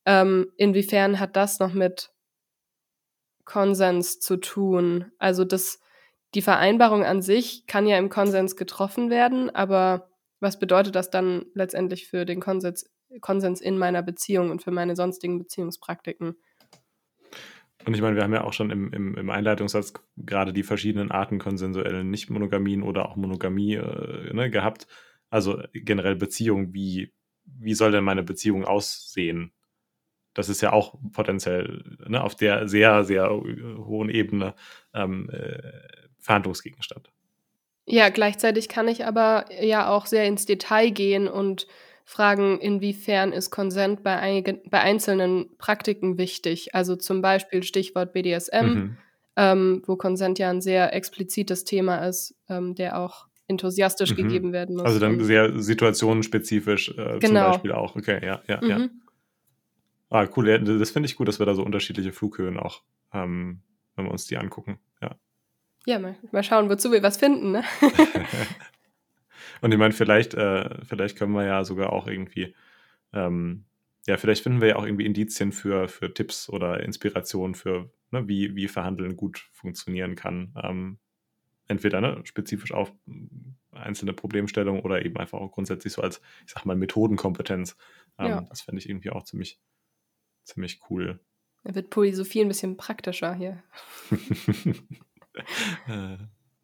[0.05, 2.11] ähm, inwiefern hat das noch mit
[3.45, 5.11] Konsens zu tun?
[5.19, 5.79] Also das,
[6.35, 10.09] die Vereinbarung an sich kann ja im Konsens getroffen werden, aber
[10.41, 14.97] was bedeutet das dann letztendlich für den Konsens, Konsens in meiner Beziehung und für meine
[14.97, 16.35] sonstigen Beziehungspraktiken?
[17.85, 21.11] Und ich meine, wir haben ja auch schon im, im, im Einleitungssatz gerade die verschiedenen
[21.11, 24.87] Arten konsensuellen Nicht-Monogamien oder auch Monogamie äh, ne, gehabt.
[25.29, 27.13] Also generell Beziehung, wie,
[27.45, 29.53] wie soll denn meine Beziehung aussehen?
[30.33, 34.55] das ist ja auch potenziell ne, auf der sehr, sehr hohen Ebene
[34.93, 35.59] ähm, äh,
[36.19, 37.11] Verhandlungsgegenstand.
[37.85, 41.67] Ja, gleichzeitig kann ich aber ja auch sehr ins Detail gehen und
[42.09, 46.73] fragen, inwiefern ist Konsent bei, ein, bei einzelnen Praktiken wichtig.
[46.73, 48.97] Also zum Beispiel Stichwort BDSM, mhm.
[49.35, 54.15] ähm, wo Konsent ja ein sehr explizites Thema ist, ähm, der auch enthusiastisch mhm.
[54.15, 54.85] gegeben werden muss.
[54.85, 57.19] Also dann sehr situationenspezifisch äh, genau.
[57.19, 57.95] zum Beispiel auch.
[57.95, 58.69] Okay, ja, ja, mhm.
[58.69, 58.89] ja.
[60.09, 60.59] Ah, cool.
[60.79, 62.81] Das finde ich gut, dass wir da so unterschiedliche Flughöhen auch,
[63.13, 63.61] ähm,
[63.95, 64.79] wenn wir uns die angucken.
[64.99, 65.15] Ja.
[65.85, 67.63] Ja, mal, mal schauen, wozu wir was finden, ne?
[69.61, 72.55] Und ich meine, vielleicht, äh, vielleicht können wir ja sogar auch irgendwie,
[73.13, 73.65] ähm,
[74.07, 78.27] ja, vielleicht finden wir ja auch irgendwie Indizien für, für Tipps oder Inspirationen für, ne,
[78.27, 80.53] wie, wie Verhandeln gut funktionieren kann.
[80.61, 80.99] Ähm,
[81.67, 82.91] entweder ne, spezifisch auf
[83.71, 87.77] einzelne Problemstellungen oder eben einfach auch grundsätzlich so als, ich sag mal, Methodenkompetenz.
[88.17, 88.41] Ähm, ja.
[88.49, 89.59] Das fände ich irgendwie auch ziemlich,
[90.43, 91.19] ziemlich cool.
[91.63, 93.63] Da wird Polysophie ein bisschen praktischer hier.
[95.87, 96.17] Äh,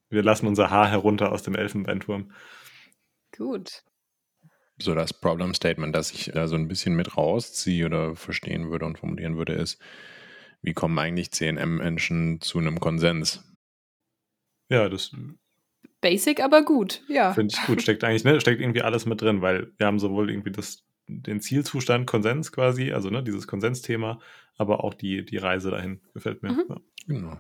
[0.10, 2.32] wir lassen unser Haar herunter aus dem Elfenbeinturm.
[3.38, 3.84] Gut.
[4.78, 8.86] So das Problem Statement, das ich da so ein bisschen mit rausziehe oder verstehen würde
[8.86, 9.82] und formulieren würde, ist,
[10.62, 13.44] wie kommen eigentlich CNM-Menschen zu einem Konsens?
[14.70, 15.12] Ja, das
[16.02, 17.34] Basic, aber gut, ja.
[17.34, 17.82] finde ich gut.
[17.82, 21.40] Steckt eigentlich, ne, steckt irgendwie alles mit drin, weil wir haben sowohl irgendwie das, den
[21.40, 24.20] Zielzustand Konsens quasi, also ne, dieses Konsensthema,
[24.58, 26.52] aber auch die, die Reise dahin gefällt mir.
[26.52, 26.66] Mhm.
[26.70, 26.78] Ja.
[27.08, 27.40] Genau.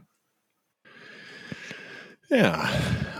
[2.29, 2.69] Ja,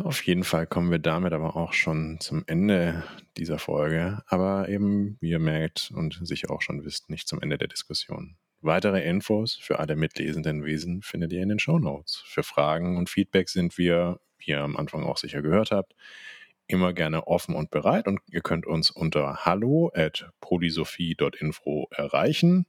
[0.04, 3.04] auf jeden Fall kommen wir damit aber auch schon zum Ende
[3.38, 4.24] dieser Folge.
[4.28, 8.36] Aber eben, wie ihr merkt und sicher auch schon wisst, nicht zum Ende der Diskussion.
[8.62, 12.24] Weitere Infos für alle mitlesenden Wesen findet ihr in den Show Notes.
[12.26, 15.94] Für Fragen und Feedback sind wir, wie ihr am Anfang auch sicher gehört habt,
[16.66, 19.92] immer gerne offen und bereit und ihr könnt uns unter hallo
[21.92, 22.66] erreichen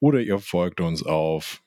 [0.00, 1.62] oder ihr folgt uns auf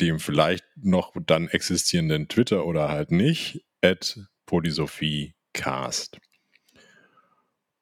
[0.00, 6.18] dem vielleicht noch dann existierenden Twitter oder halt nicht, at polysophiecast.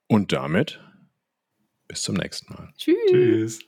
[0.07, 0.81] Und damit
[1.87, 2.73] bis zum nächsten Mal.
[2.77, 2.97] Tschüss.
[3.11, 3.68] Tschüss.